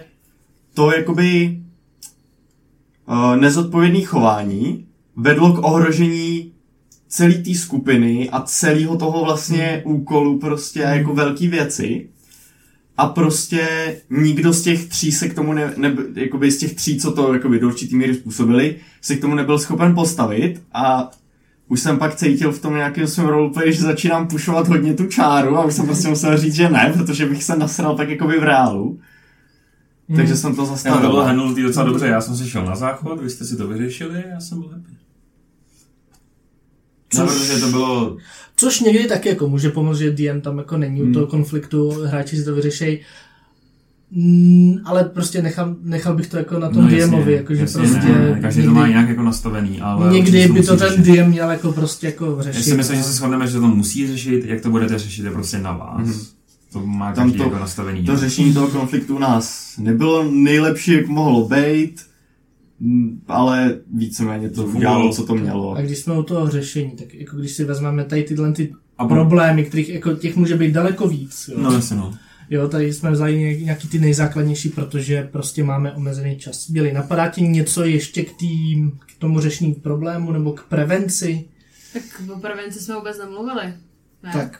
[0.73, 1.59] to jakoby
[3.07, 6.51] uh, nezodpovědné chování vedlo k ohrožení
[7.07, 12.09] celé té skupiny a celého toho vlastně úkolu prostě a jako velký věci.
[12.97, 16.99] A prostě nikdo z těch tří se k tomu ne, ne jakoby z těch tří,
[16.99, 21.11] co to jakoby do určitý míry způsobili, se k tomu nebyl schopen postavit a
[21.67, 25.57] už jsem pak cítil v tom nějakém svém roleplay, že začínám pušovat hodně tu čáru
[25.57, 28.43] a už jsem prostě musel říct, že ne, protože bych se nasral tak jakoby v
[28.43, 28.99] reálu.
[30.09, 30.17] Hmm.
[30.17, 31.09] Takže jsem to Já to zastavil.
[31.09, 34.39] bylo docela dobře, já jsem si šel na záchod, vy jste si to vyřešili, já
[34.39, 35.02] jsem byl happy.
[37.17, 38.17] No, Což- protože to bylo,
[38.55, 41.13] Což někdy taky jako může pomoct, že DM tam jako není u Hmm.
[41.13, 42.99] toho konfliktu, hráči si to vyřešejí.
[44.11, 47.79] Mm, ale prostě nechal, nechal bych to jako na tom no jasně, DMovi, jakože jasně,
[47.81, 50.89] prostě ne, ne, každý to má někdy, nějak jako nastavený, ale někdy by to ten
[50.89, 51.01] řešit.
[51.05, 52.57] DM měl jako prostě jako řešit.
[52.59, 55.31] Já si myslím, že se shodneme, že to musí řešit, jak to budete řešit, je
[55.31, 56.07] prostě na vás.
[56.07, 56.19] Mhm.
[56.73, 58.03] To má Tam každý to- jako nastavený.
[58.05, 62.01] To řešení toho konfliktu u nás nebylo nejlepší, jak mohlo být,
[63.27, 64.77] ale víceméně to Fungovalo.
[64.77, 65.73] udělalo, co to mělo.
[65.75, 69.05] A když jsme u toho řešení, tak jako když si vezmeme tady tyhle ty A
[69.05, 69.15] pro...
[69.15, 71.49] problémy, kterých jako těch může být daleko víc.
[71.53, 71.59] Jo.
[71.61, 72.13] No jasně no.
[72.49, 76.69] Jo, tady jsme vzali ně- nějaký ty nejzákladnější, protože prostě máme omezený čas.
[76.69, 81.45] Byli, napadá ti něco ještě k, tým, k tomu řešení problému nebo k prevenci?
[81.93, 82.03] Tak
[82.35, 83.63] o prevenci jsme vůbec nemluvili.
[84.23, 84.31] Ne?
[84.33, 84.59] Tak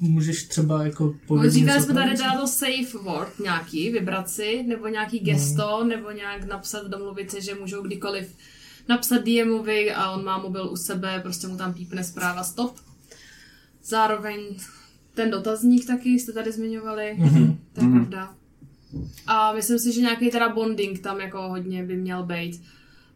[0.00, 4.88] můžeš třeba jako No, povědět říkali jsme tady to safe word nějaký, vybrat si, nebo
[4.88, 8.36] nějaký gesto, nebo nějak napsat, domluvit se, že můžou kdykoliv
[8.88, 12.76] napsat DMovi a on má mobil u sebe, prostě mu tam pípne zpráva stop.
[13.84, 14.40] Zároveň
[15.14, 17.58] ten dotazník taky jste tady zmiňovali, Mhm.
[17.72, 17.98] to je Mhm.
[18.06, 18.34] pravda.
[19.26, 22.62] A myslím si, že nějaký teda bonding tam jako hodně by měl být.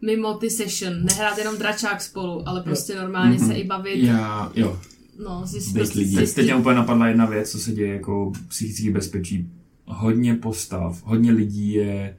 [0.02, 3.46] Mimo ty session, nehrát jenom dračák spolu, ale prostě normálně Mhm.
[3.48, 4.80] se i bavit, Já, jo.
[5.24, 5.78] No, zjistit.
[5.78, 6.34] Teď, zjistit.
[6.34, 9.48] teď mě úplně napadla jedna věc, co se děje jako psychický bezpečí.
[9.86, 12.16] Hodně postav, hodně lidí je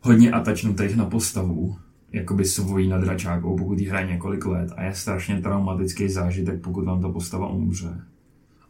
[0.00, 1.76] hodně atačnutých na postavu,
[2.12, 6.84] jakoby svojí nad dračákou, pokud jí hraje několik let a je strašně traumatický zážitek, pokud
[6.84, 8.00] vám ta postava umře.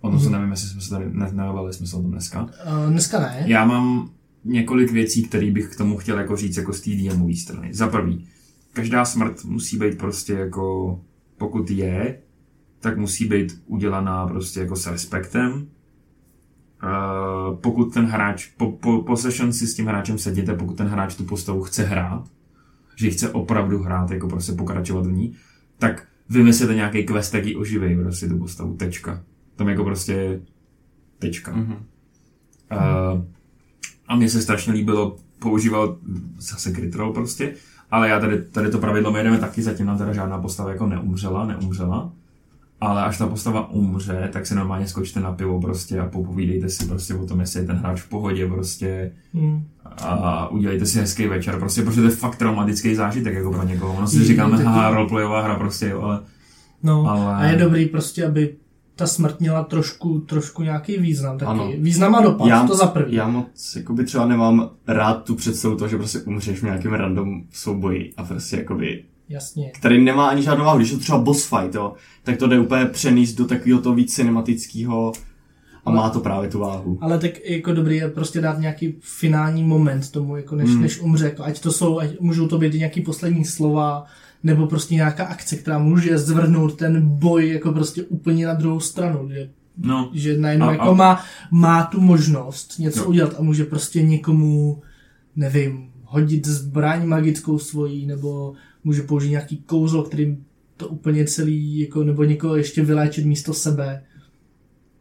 [0.01, 2.43] Ono se nevím, jestli jsme se tady ne, nebavili jsme se o tom dneska.
[2.43, 3.45] Uh, dneska ne.
[3.47, 4.11] Já mám
[4.45, 7.75] několik věcí, které bych k tomu chtěl jako říct jako z té DMové strany.
[7.75, 8.27] Za prvý,
[8.73, 11.01] každá smrt musí být prostě jako,
[11.37, 12.19] pokud je,
[12.81, 15.67] tak musí být udělaná prostě jako s respektem.
[16.83, 20.87] Uh, pokud ten hráč, po, po, po session si s tím hráčem sedíte, pokud ten
[20.87, 22.25] hráč tu postavu chce hrát,
[22.97, 25.37] že ji chce opravdu hrát, jako prostě pokračovat v ní,
[25.79, 29.23] tak vymyslete nějaký quest, jak ji oživej prostě tu postavu, tečka.
[29.57, 30.41] Tam jako prostě
[31.19, 31.57] tečka.
[31.57, 31.73] Mhm.
[31.73, 33.25] Uh,
[34.09, 35.91] a mně se strašně líbilo používat
[36.39, 37.55] zase Critrol prostě,
[37.91, 40.87] ale já tady, tady to pravidlo my jdeme taky, zatím nám teda žádná postava jako
[40.87, 42.13] neumřela, neumřela,
[42.81, 46.87] ale až ta postava umře, tak si normálně skočte na pivo prostě a popovídejte si
[46.87, 49.65] prostě o tom, jestli je ten hráč v pohodě prostě Hmm.
[50.03, 53.95] a udělejte si hezký večer, prostě, protože to je fakt traumatický zážitek jako pro někoho.
[53.95, 56.21] Ono si Je- říkáme, je haha, taky- roleplayová hra prostě, jo, ale
[56.83, 58.55] No, Ale- a je dobrý prostě, aby
[58.97, 61.51] ta smrt měla trošku, trošku nějaký význam taky.
[61.51, 61.71] Ano.
[61.79, 63.15] Význam a dopad, Já- to za první.
[63.15, 67.43] Já moc jakoby třeba nemám rád tu představu toho, že prostě umřeš v nějakém random
[67.53, 69.71] souboji a prostě jakoby, Jasně.
[69.75, 70.79] který nemá ani žádnou váhu.
[70.79, 73.95] Když je to třeba boss fight, jo, tak to jde úplně přenést do takového toho
[73.95, 75.13] víc cinematického
[75.85, 76.99] a má to právě tu váhu.
[77.01, 80.83] Ale tak jako dobrý je prostě dát nějaký finální moment tomu, jako než, Hmm.
[80.83, 81.25] než umře.
[81.25, 84.05] Jako ať to jsou, ať můžou to být nějaký poslední slova,
[84.43, 89.29] nebo prostě nějaká akce, která může zvrhnout ten boj jako prostě úplně na druhou stranu.
[89.31, 91.21] Že, no, že najednou A- jako a- má,
[91.51, 93.07] má tu možnost něco Jo.
[93.07, 94.83] udělat a může prostě někomu,
[95.37, 98.53] nevím, hodit zbraň magickou svojí, nebo
[98.85, 100.45] může použít nějaký kouzlo, kterým
[100.77, 104.05] to úplně celý, jako, nebo někoho ještě vyléčit místo sebe.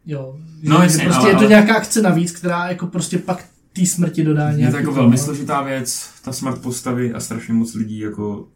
[0.05, 0.37] Jo.
[0.63, 3.17] Že, No, že jasně, prostě ale- je to ale- nějaká akce navíc, která jako prostě
[3.17, 5.17] pak té smrti dodá je to nějaký jako velmi no.
[5.17, 8.47] složitá věc, ta smrt postavy a strašně moc lidí jako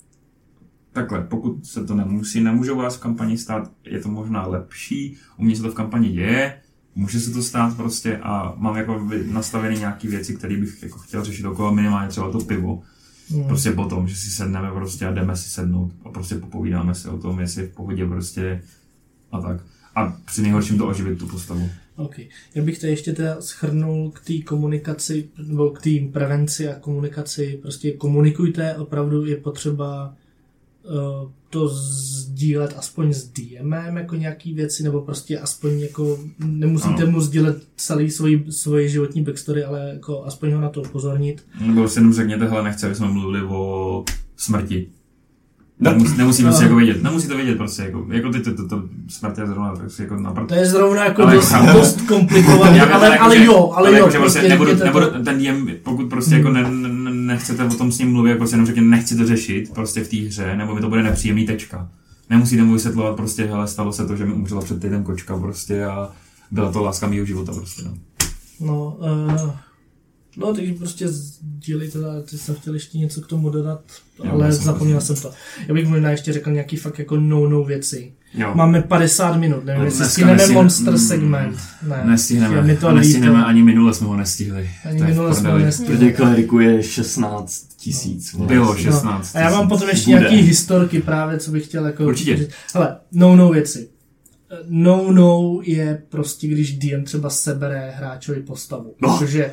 [0.92, 5.44] takhle, pokud se to nemusí, nemůžou vás v kampani stát, je to možná lepší, u
[5.44, 6.54] mě se to v kampani děje,
[6.96, 11.24] může se to stát prostě a mám jako nastavené nějaké věci, které bych jako chtěl
[11.24, 12.82] řešit okolo, minimálně třeba to pivo.
[13.32, 13.48] Hmm.
[13.48, 17.18] Prostě potom, že si sedneme prostě a jdeme si sednout a prostě popovídáme si o
[17.18, 18.62] tom, jestli je v pohodě prostě
[19.32, 19.62] a tak.
[19.96, 21.70] A při nejhorším to oživit tu postavu.
[21.96, 22.20] OK.
[22.56, 27.60] Já bych to ještě teda schrnul k té komunikaci, nebo k té prevenci a komunikaci.
[27.62, 30.16] Prostě komunikujte, opravdu je potřeba
[31.50, 37.12] to sdílet aspoň s DMem jako nějaký věci, nebo prostě aspoň jako, nemusíte Ano.
[37.12, 41.44] mu sdílet celý svoji, svoji životní backstory, ale jako aspoň ho na to upozornit.
[41.66, 44.04] Nebo si jenom řekněte, hele, nechci, aby jsme mluvili o
[44.38, 44.88] smrti.
[45.80, 46.68] Nemusí, nemusí prostě No.
[46.68, 49.76] jako vědět, nemusí to vědět prostě, jako, jako ty, to, to, to smrt je zrovna
[49.76, 51.78] tak si jako napr- To je zrovna jako Ale dost, chápu.
[51.80, 55.06] dost komplikované, ale, jako, ale že- jo, ale, ale jo, jako, prostě prostě nebudu, nebudu,
[55.24, 56.88] ten DM, pokud prostě jako ne, ne,
[57.32, 60.10] nechcete o tom s ním mluvit, jako prostě jenom řekněte, nechci to řešit prostě v
[60.10, 61.90] té hře, nebo mi to bude nepříjemný tečka.
[62.30, 65.86] Nemusíte mu vysvětlovat prostě, hele, stalo se to, že mi umřela před týdnem kočka prostě
[65.86, 66.12] a
[66.52, 67.98] byla to láska mýho života prostě, no.
[68.60, 69.52] No, uh,
[70.38, 73.82] no, takže prostě sdílejte, a ty jsem chtěl ještě něco k tomu dodat,
[74.30, 75.32] ale já jsem zapomněl jsem to.
[75.68, 78.14] Já bych možná ještě řekl nějaký fakt jako no-no věci.
[78.34, 78.52] Jo.
[78.56, 81.58] Máme 50 minut, nevím, No, jestli stihneme nestihne- monster mm, segment.
[81.88, 82.62] Ne, Nestihneme.
[82.62, 83.48] mi to a nestihneme líto.
[83.48, 84.70] ani minule jsme ho nestihli.
[84.90, 85.64] Ani To minule jsme prdeli.
[85.64, 85.94] nestihli.
[85.98, 88.34] Protože kleriku je 16 tisíc.
[88.34, 88.48] vole.
[88.48, 89.36] Bylo No, 16.
[89.36, 90.20] a já mám potom ještě Bude.
[90.20, 92.04] nějaký historky právě, co bych chtěl jako...
[92.06, 92.38] Určitě.
[92.38, 92.50] říct.
[92.74, 93.90] Hele, no-no věci.
[94.70, 98.94] No-no je prostě, když DM třeba sebere hráčovi postavu.
[99.02, 99.10] No.
[99.14, 99.52] Jakože,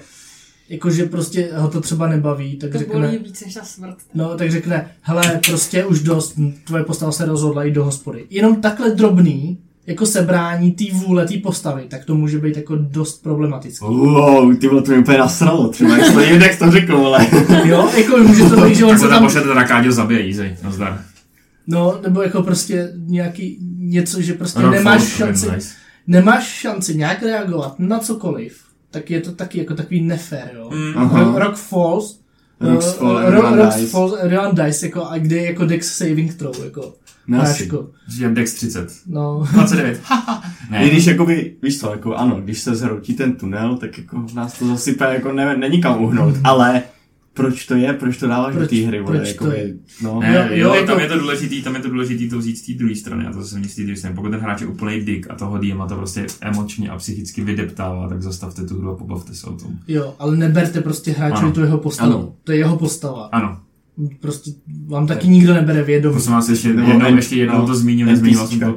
[0.68, 3.00] jakože prostě ho to třeba nebaví, tak To řekne...
[3.00, 3.96] bolí víc než ta smrt.
[4.14, 8.24] No, tak řekne, hele, prostě už dost, tvoje postava se rozhodla jít do hospody.
[8.30, 13.22] Jenom takhle drobný, jako sebrání té vůle, té postavy, tak to může být jako dost
[13.22, 13.84] problematický.
[13.84, 15.68] Wow, ty vole, to mě úplně nasralo.
[15.68, 17.26] Třeba jak to jak to řekl, ale.
[17.64, 21.04] Jo, jako může to být, že on se tam tam, pošlete Rakáďo zabije, easy, nazdar.
[21.66, 25.68] no, nebo jako prostě nějaký něco, že prostě Rock nemáš šanci, to nice.
[26.06, 28.58] nemáš šanci nějak reagovat na cokoliv,
[28.90, 30.70] tak je to taky jako takový nefér, jo.
[30.74, 30.92] Mm.
[30.98, 31.24] Aha.
[31.24, 32.20] Ro- Rock Falls,
[32.60, 33.90] Rock's eh, Ro- Rock's.
[33.90, 36.94] Falls, everyone dies, jako, a kde je jako Dex saving throw, jako.
[37.26, 37.70] No asi.
[38.18, 38.88] Že Dex 30.
[39.06, 39.46] No.
[39.52, 40.00] 29.
[40.70, 40.84] ne.
[40.86, 44.58] I když jakoby, víš co, jako ano, když se zhroutí ten tunel, tak jako nás
[44.58, 46.82] to zasype, jako ne, není kam uhnout, ale
[47.42, 49.74] proč to je, proč to dáváš do té hry, vole, proč to jakoby, je?
[50.02, 50.20] no.
[50.20, 52.58] Ne, Jo, jo, jo, jako- tam je to důležitý, tam je to důležitý to vzít
[52.58, 54.16] z té druhé strany a to zase z té druhé strany.
[54.16, 58.08] Pokud ten hráč je úplný dick a toho DM to prostě emočně a psychicky vydeptává,
[58.08, 59.70] tak zastavte tu hru a pobavte se o tom.
[59.88, 62.12] Jo, ale neberte prostě hráčovi tu jeho postavu.
[62.12, 62.34] Ano.
[62.44, 63.28] To je jeho postava.
[63.32, 63.58] Ano,
[64.20, 64.50] Prostě
[64.86, 66.12] vám taky nikdo nebere vědomí.
[66.12, 68.76] prosím vás ještě jednou, ještě jednou no, to zmíním, nezmínil jsem to.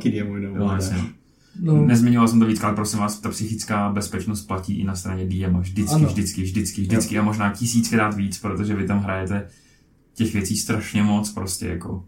[1.56, 1.66] DM.
[1.66, 5.26] No, Nezmiňoval jsem to víc, ale prosím vás, ta psychická bezpečnost platí i na straně
[5.26, 5.60] DM.
[5.60, 6.08] Vždycky, Ano.
[6.08, 9.48] vždycky, vždycky, vždycky a možná tisíckrát víc, protože vy tam hrajete
[10.14, 12.04] těch věcí strašně moc, prostě jako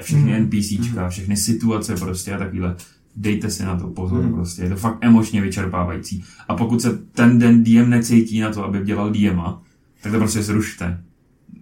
[0.00, 0.42] všechny Mhm.
[0.42, 2.76] NPCčka, všechny situace prostě a takovýhle.
[3.16, 4.32] Dejte si na to pozor, Mhm.
[4.34, 6.24] prostě, je to fakt emočně vyčerpávající.
[6.48, 9.62] A pokud se ten den DM necítí na to, aby dělal DMa,
[10.02, 11.00] tak to prostě zrušte.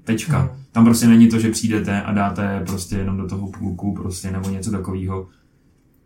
[0.05, 0.39] Tečka.
[0.39, 0.49] Mhm.
[0.73, 4.51] Tam prostě není to, že přijdete a dáte prostě jenom do toho půlku prostě nebo
[4.51, 5.29] něco takového.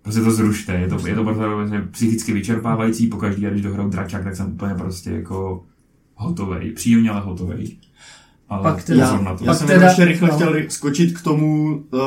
[0.05, 1.44] Prostě to zrušte, je to, je to prostě
[1.90, 5.64] psychicky vyčerpávající, pokaždý, když dohraju dračák, tak jsem úplně prostě jako
[6.14, 7.76] hotovej, příjemně, ale hotovej.
[8.48, 9.44] Ale Pak teda- pozor na to.
[9.44, 10.34] Já Pak jsem teda- ještě rychle no.
[10.34, 12.00] chtěl skočit k tomu uh,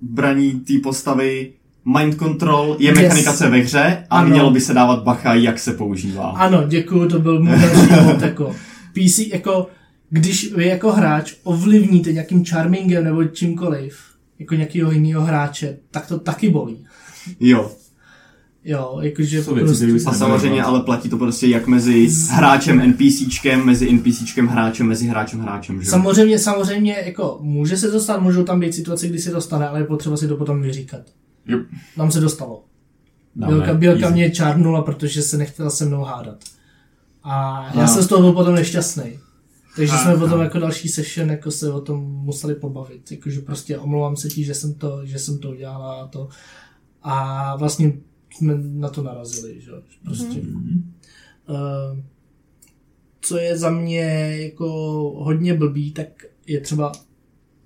[0.00, 1.52] braní té postavy.
[1.98, 2.98] Mind control je Yes.
[2.98, 4.28] mechanikace ve hře a Ano.
[4.30, 6.30] mělo by se dávat bacha, jak se používá.
[6.30, 8.54] ano, děkuju, to byl můj další bod, jako.
[8.92, 9.66] PC, jako,
[10.10, 13.98] když vy jako hráč ovlivníte nějakým charmingem nebo čímkoliv,
[14.38, 16.84] jako nějakého jiného hráče, tak to taky bolí.
[17.40, 17.70] Jo.
[18.64, 20.08] Jo, jakože Jsou věci, prostě...
[20.10, 25.40] A samozřejmě ale platí to prostě jak mezi hráčem NPCčkem, mezi NPCčkem hráčem, mezi hráčem
[25.40, 25.86] hráčem, že?
[25.86, 25.90] jo?
[25.90, 29.68] Samozřejmě, samozřejmě, jako může se to stát, můžou tam být situace, kdy se to stane,
[29.68, 31.00] ale je potřeba si to potom vyříkat.
[31.46, 31.58] Jo.
[31.96, 32.64] Nám se dostalo.
[33.36, 36.36] Dáme, Bělka, Bělka mě čárnula, protože se nechtěla se mnou hádat.
[37.22, 37.88] A já No.
[37.88, 39.18] jsem z toho byl potom nešťastný.
[39.76, 40.18] Takže A, jsme no.
[40.18, 43.12] potom jako další session jako se o tom museli pobavit.
[43.12, 46.28] Jakože prostě omlouvám se ti, že jsem to, že jsem to udělala a to.
[47.08, 47.92] A vlastně
[48.30, 49.80] jsme na to narazili, že jo.
[50.04, 50.40] Prostě.
[50.42, 50.92] Mhm.
[51.48, 51.98] Uh,
[53.20, 54.66] co je za mě jako
[55.18, 56.06] hodně blbý, tak
[56.46, 56.92] je třeba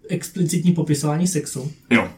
[0.09, 1.73] explicitní popisování sexu.
[1.91, 2.09] Jo.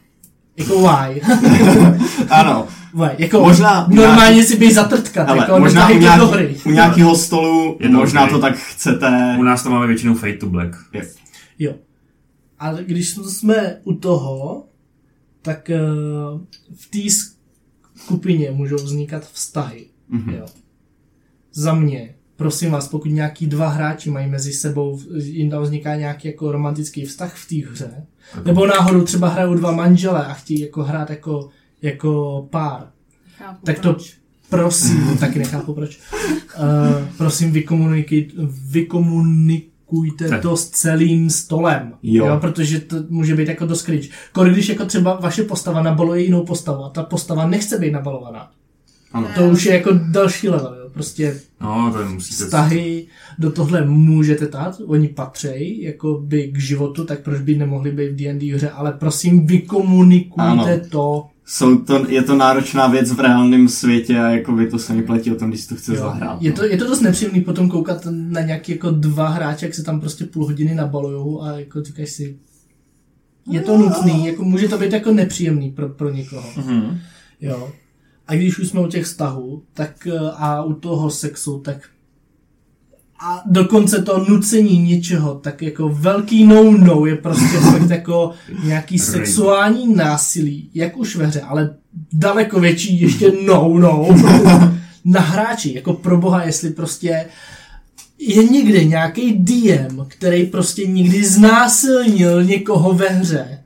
[0.57, 1.21] Jako why?
[2.29, 2.67] Ano.
[2.93, 3.09] why?
[3.17, 6.55] Jako Možná- normálně si bej zatrtkat, Ale jako možná u, do nějaký, hry.
[6.65, 8.29] u nějakého stolu, Je to možná ok.
[8.29, 9.35] to tak chcete.
[9.39, 10.75] U nás to máme většinou Fade to Black.
[11.59, 11.73] Jo.
[12.59, 14.65] Ale když jsme u toho,
[15.43, 15.79] tak eh,
[16.75, 17.15] v té
[17.95, 19.85] skupině můžou vznikat vztahy.
[20.09, 20.29] Mhm.
[20.33, 20.45] Jo.
[21.53, 26.27] Za mě prosím vás, pokud nějaký dva hráči mají mezi sebou, jim tam vzniká nějaký
[26.27, 28.05] jako romantický vztah v té hře,
[28.45, 31.49] nebo náhodou třeba hrajou dva manžele a chtějí jako hrát jako,
[31.81, 32.87] jako pár,
[33.37, 34.17] Chápu, tak to proč.
[34.49, 38.33] prosím, taky nechápu proč, uh, prosím vykomunikujte,
[38.69, 39.72] vykomunikujte
[40.29, 40.41] Tak.
[40.41, 42.25] to s celým stolem, Jo.
[42.27, 42.37] jo.
[42.41, 44.07] protože to může být jako dost cringe.
[44.33, 48.51] Kolik když jako třeba vaše postava nabaluje jinou postavu a ta postava nechce být nabalovaná,
[49.11, 49.27] Ano.
[49.35, 50.89] to už je jako další level, jo.
[50.93, 52.43] prostě No, to musíte...
[52.45, 53.05] vztahy
[53.39, 58.09] do tohle můžete tát, oni patřejí jako by k životu, tak proč by nemohli být
[58.09, 60.41] v D&D hře, ale prosím vykomunikujte
[60.73, 60.79] Ano.
[60.89, 61.25] to.
[61.45, 65.03] Jsou to, je to náročná věc v reálném světě a jako by to se mi
[65.03, 66.01] platí o tom, když si to chce Jo.
[66.01, 66.41] zahrát.
[66.41, 66.55] Je no.
[66.55, 69.99] to, je to dost nepříjemný potom koukat na nějaký jako dva hráče, jak se tam
[69.99, 72.37] prostě půl hodiny nabalujou a jako říkáš si,
[73.49, 76.49] je to nutný, jako může to být jako nepříjemný pro, pro někoho.
[76.57, 76.99] Mhm.
[77.41, 77.71] Jo.
[78.27, 81.89] A když už jsme u těch vztahů, tak eh, a u toho sexu, tak
[83.19, 88.31] a dokonce to nucení něčeho, tak jako velký no-no je prostě fakt jako
[88.63, 91.75] nějaký sexuální násilí, jak už ve hře, ale
[92.13, 94.07] daleko větší ještě no-no
[95.05, 97.25] na hráči, jako pro boha, jestli prostě
[98.17, 103.59] je někde nějaký DM, který prostě někdy znásilnil někoho ve hře,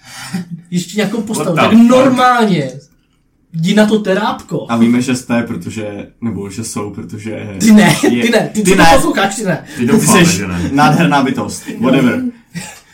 [0.70, 2.70] ještě nějakou postavu, tak normálně
[3.52, 4.66] jdi na to terápko.
[4.68, 7.56] A víme, že jste, protože, nebo že jsou, protože...
[7.60, 8.84] Ty ne, je- ty ne, ty, ty ty ne.
[8.90, 9.64] to posloucháš, ty ne.
[9.76, 10.70] Ty Ty doufáme, jsi že ne.
[10.72, 12.22] nádherná bytost, whatever.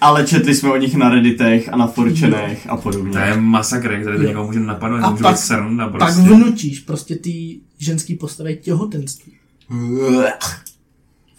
[0.01, 3.13] Ale četli jsme o nich na redditech a na forčenech a podobně.
[3.13, 6.21] To je masakr, který to někoho může napadnout, A může pak- být sranda Pak prostě.
[6.21, 9.33] vnučíš prostě ty ženský postavě těhotenství.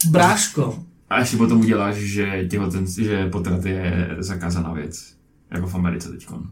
[0.10, 0.84] Bráško.
[1.10, 5.06] A ještě potom uděláš, že, těhoten, že potrat je zakázaná věc.
[5.52, 6.44] Jako v Americe teďkon.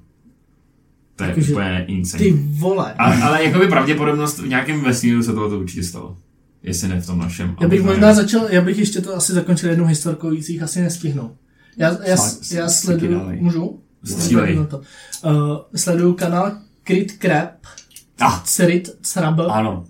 [1.15, 2.23] To je Jakože úplně insane.
[2.23, 2.93] Ty vole.
[2.93, 6.17] A, ale jakoby pravděpodobnost v nějakém vesmíru se tohle určitě stalo.
[6.63, 7.55] Jestli ne v tom našem.
[7.61, 8.15] Já bych možná ne.
[8.15, 11.35] začal, já bych ještě to asi zakončil jednou historkou, víc jich asi nestihnu.
[11.77, 12.15] Já, já,
[12.51, 13.79] já taky sleduju, můžu?
[14.03, 14.59] Střílej.
[14.69, 14.77] To.
[14.77, 14.83] Uh,
[15.75, 16.51] sleduju kanál
[16.87, 17.49] Crit Crap,
[18.19, 19.45] Ah, Cerit Crabble.
[19.47, 19.85] ano.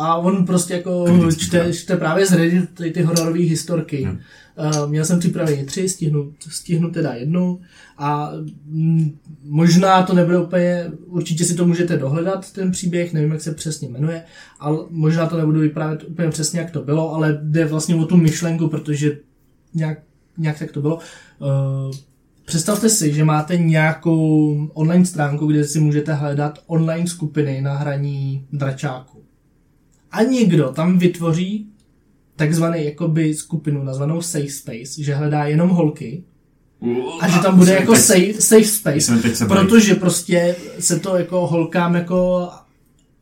[0.00, 1.06] A on prostě jako
[1.38, 1.74] čte, krab.
[1.74, 4.04] čte právě z Reddit ty, ty hororové historky.
[4.04, 4.18] Hmm.
[4.58, 7.60] Uh, měl jsem připravený tři, stihnu, stihnu teda jednu
[7.98, 8.30] a
[8.66, 13.54] mm, možná to nebude úplně, určitě si to můžete dohledat, ten příběh, nevím, jak se
[13.54, 14.22] přesně jmenuje,
[14.60, 18.16] ale možná to nebudu vyprávět úplně přesně, jak to bylo, ale jde vlastně o tu
[18.16, 19.18] myšlenku, protože
[19.74, 19.98] nějak,
[20.38, 20.96] nějak tak to bylo.
[20.96, 21.94] Uh,
[22.48, 28.46] Představte si, že máte nějakou online stránku, kde si můžete hledat online skupiny na hraní
[28.52, 29.17] dračáku.
[30.12, 31.66] A někdo tam vytvoří
[32.36, 36.24] takzvaný jakoby skupinu nazvanou safe space, že hledá jenom holky
[37.20, 41.94] a že tam bude jako teď- safe, safe space, protože prostě se to jako holkám
[41.94, 42.48] jako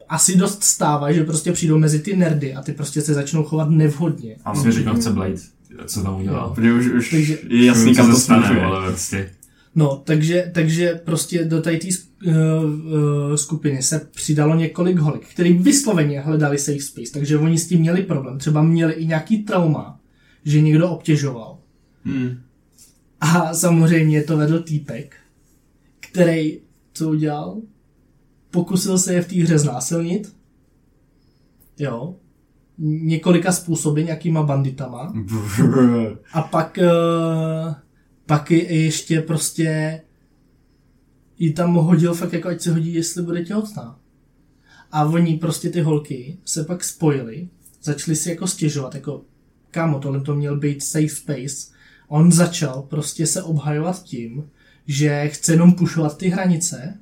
[0.09, 3.70] asi dost stává, že prostě přijdou mezi ty nerdy a ty prostě se začnou chovat
[3.70, 4.37] nevhodně.
[4.45, 5.34] A musím říct, chce Blade.
[5.87, 6.53] Co tam udělal?
[6.55, 9.30] Protože už, už Takže- je jasný, kam to stane, ale prostě.
[9.78, 16.20] No, takže, takže prostě do té uh, uh, skupiny se přidalo několik holek, který vysloveně
[16.20, 18.38] hledali safe space, takže oni s tím měli problém.
[18.38, 20.00] Třeba měli i nějaký trauma,
[20.44, 21.58] že někdo obtěžoval.
[22.04, 22.38] Hmm.
[23.20, 25.16] A samozřejmě to vedl týpek,
[26.00, 26.60] který
[26.92, 27.62] co udělal?
[28.50, 30.36] Pokusil se je v té hře znásilnit.
[31.78, 32.14] Jo.
[32.78, 35.12] Několika způsoby, nějakýma banditama.
[36.32, 37.74] A pak, uh,
[38.26, 40.00] pak je ještě prostě
[41.38, 43.98] jí tam hodil fakt jako ať se hodí, jestli bude těhotná.
[44.92, 47.48] A oni prostě ty holky se pak spojili,
[47.82, 49.22] začali si jako stěžovat, jako
[49.70, 51.76] kámo, tohle to měl být safe space.
[52.08, 54.50] On začal prostě se obhajovat tím,
[54.86, 56.98] že chce jenom pušovat ty hranice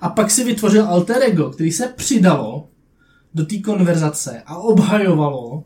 [0.00, 2.68] a pak si vytvořil alter ego, který se přidalo
[3.34, 5.64] do té konverzace a obhajovalo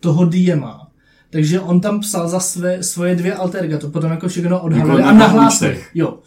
[0.00, 0.85] toho DMa.
[1.30, 5.00] Takže on tam psal za své, svoje dvě alter ega, to potom jako všechno odhalili
[5.00, 5.74] Jako a na nahlásil.
[5.94, 6.18] Jo,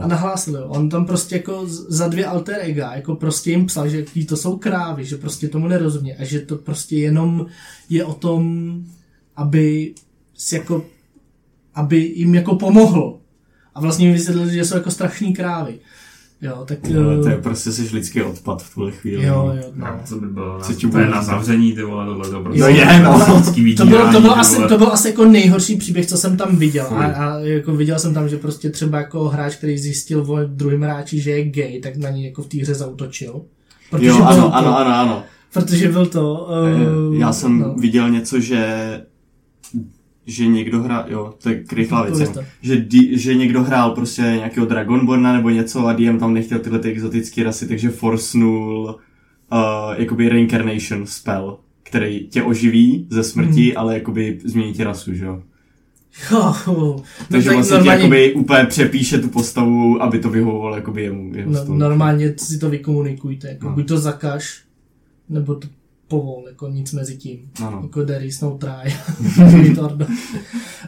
[0.00, 0.66] a nahlásil, jo.
[0.68, 4.56] On tam prostě jako za dvě alter ega, jako prostě jim psal, že to jsou
[4.56, 7.46] krávy, že prostě tomu nerozumí a že to prostě jenom
[7.90, 8.74] je o tom,
[9.36, 9.94] aby
[10.34, 10.84] si jako,
[11.74, 13.20] aby jim jako pomohlo.
[13.74, 15.78] A vlastně mi vysvětlili, že jsou jako strašní krávy.
[16.42, 16.78] Jo, tak...
[16.96, 19.24] Ale to je eh, prostě jsi lidský odpad v tuhle chvíli.
[19.26, 19.86] jo, jo, No.
[19.86, 20.00] no.
[20.08, 22.40] To by bylo Co na, ti to je bude na zavření, ty vole, tohle to
[22.40, 22.60] prostě.
[22.60, 23.36] No je, no.
[23.36, 26.36] Lidský To byl, to, byl vydírání, asi, to byl asi jako nejhorší příběh, co jsem
[26.36, 26.86] tam viděl.
[26.90, 30.82] A, a jako viděl jsem tam, že prostě třeba jako hráč, který zjistil o druhém
[30.82, 33.40] hráči, že je gay, tak na něj jako v té hře zautočil.
[33.90, 35.22] Protože Jo, ano, to, ano, ano, ano.
[35.52, 36.48] Protože byl to...
[37.08, 37.74] Uh, Já jsem no.
[37.74, 38.66] viděl něco, že
[40.26, 44.66] že někdo hrál, jo, to je krychlá věc, že, di, že někdo hrál prostě nějakého
[44.66, 48.96] Dragonborna nebo něco a DM tam nechtěl tyhle ty exotické rasy, takže forcenul
[49.52, 49.58] uh,
[49.96, 55.42] jakoby reincarnation spell který tě oživí ze smrti, ale jakoby změní ti rasu, že jo?
[56.30, 56.54] Jo,
[57.30, 61.32] Takže no, tak vlastně ti jakoby úplně přepíše tu postavu, aby to vyhovovalo jakoby jemu,
[61.34, 63.74] jeho no, normálně si to vykomunikujte, jako No.
[63.74, 64.62] buď to zakaž,
[65.28, 65.68] nebo to
[66.08, 67.50] povol, jako nic mezi tím.
[67.66, 67.80] Ano.
[67.82, 68.94] Jako there is no try.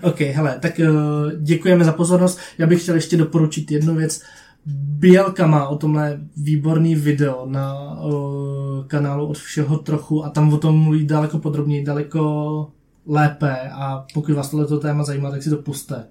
[0.03, 2.39] Ok, hele, tak uh, děkujeme za pozornost.
[2.59, 4.23] Já bych chtěl ještě doporučit jednu věc.
[4.67, 10.59] Bělka má o tomhle výborný video na uh, kanálu od všeho trochu a tam o
[10.59, 12.73] tom mluví daleko podrobněji, daleko
[13.07, 16.07] lépe a pokud vás tohleto téma zajímá, tak si to puste.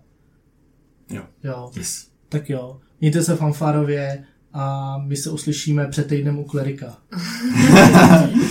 [1.10, 1.22] Jo.
[1.44, 2.08] Jo, Yes.
[2.30, 2.78] tak jo.
[3.02, 4.24] Mějte se fanfárově
[4.54, 6.98] a my se uslyšíme před týdnem u klerika.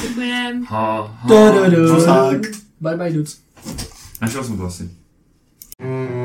[0.03, 0.61] Děkujeme.
[0.69, 1.29] Ha, ha.
[2.81, 3.41] Bye bye, dudes.
[4.23, 4.91] Našel jsem to asi.
[5.83, 6.16] Mm.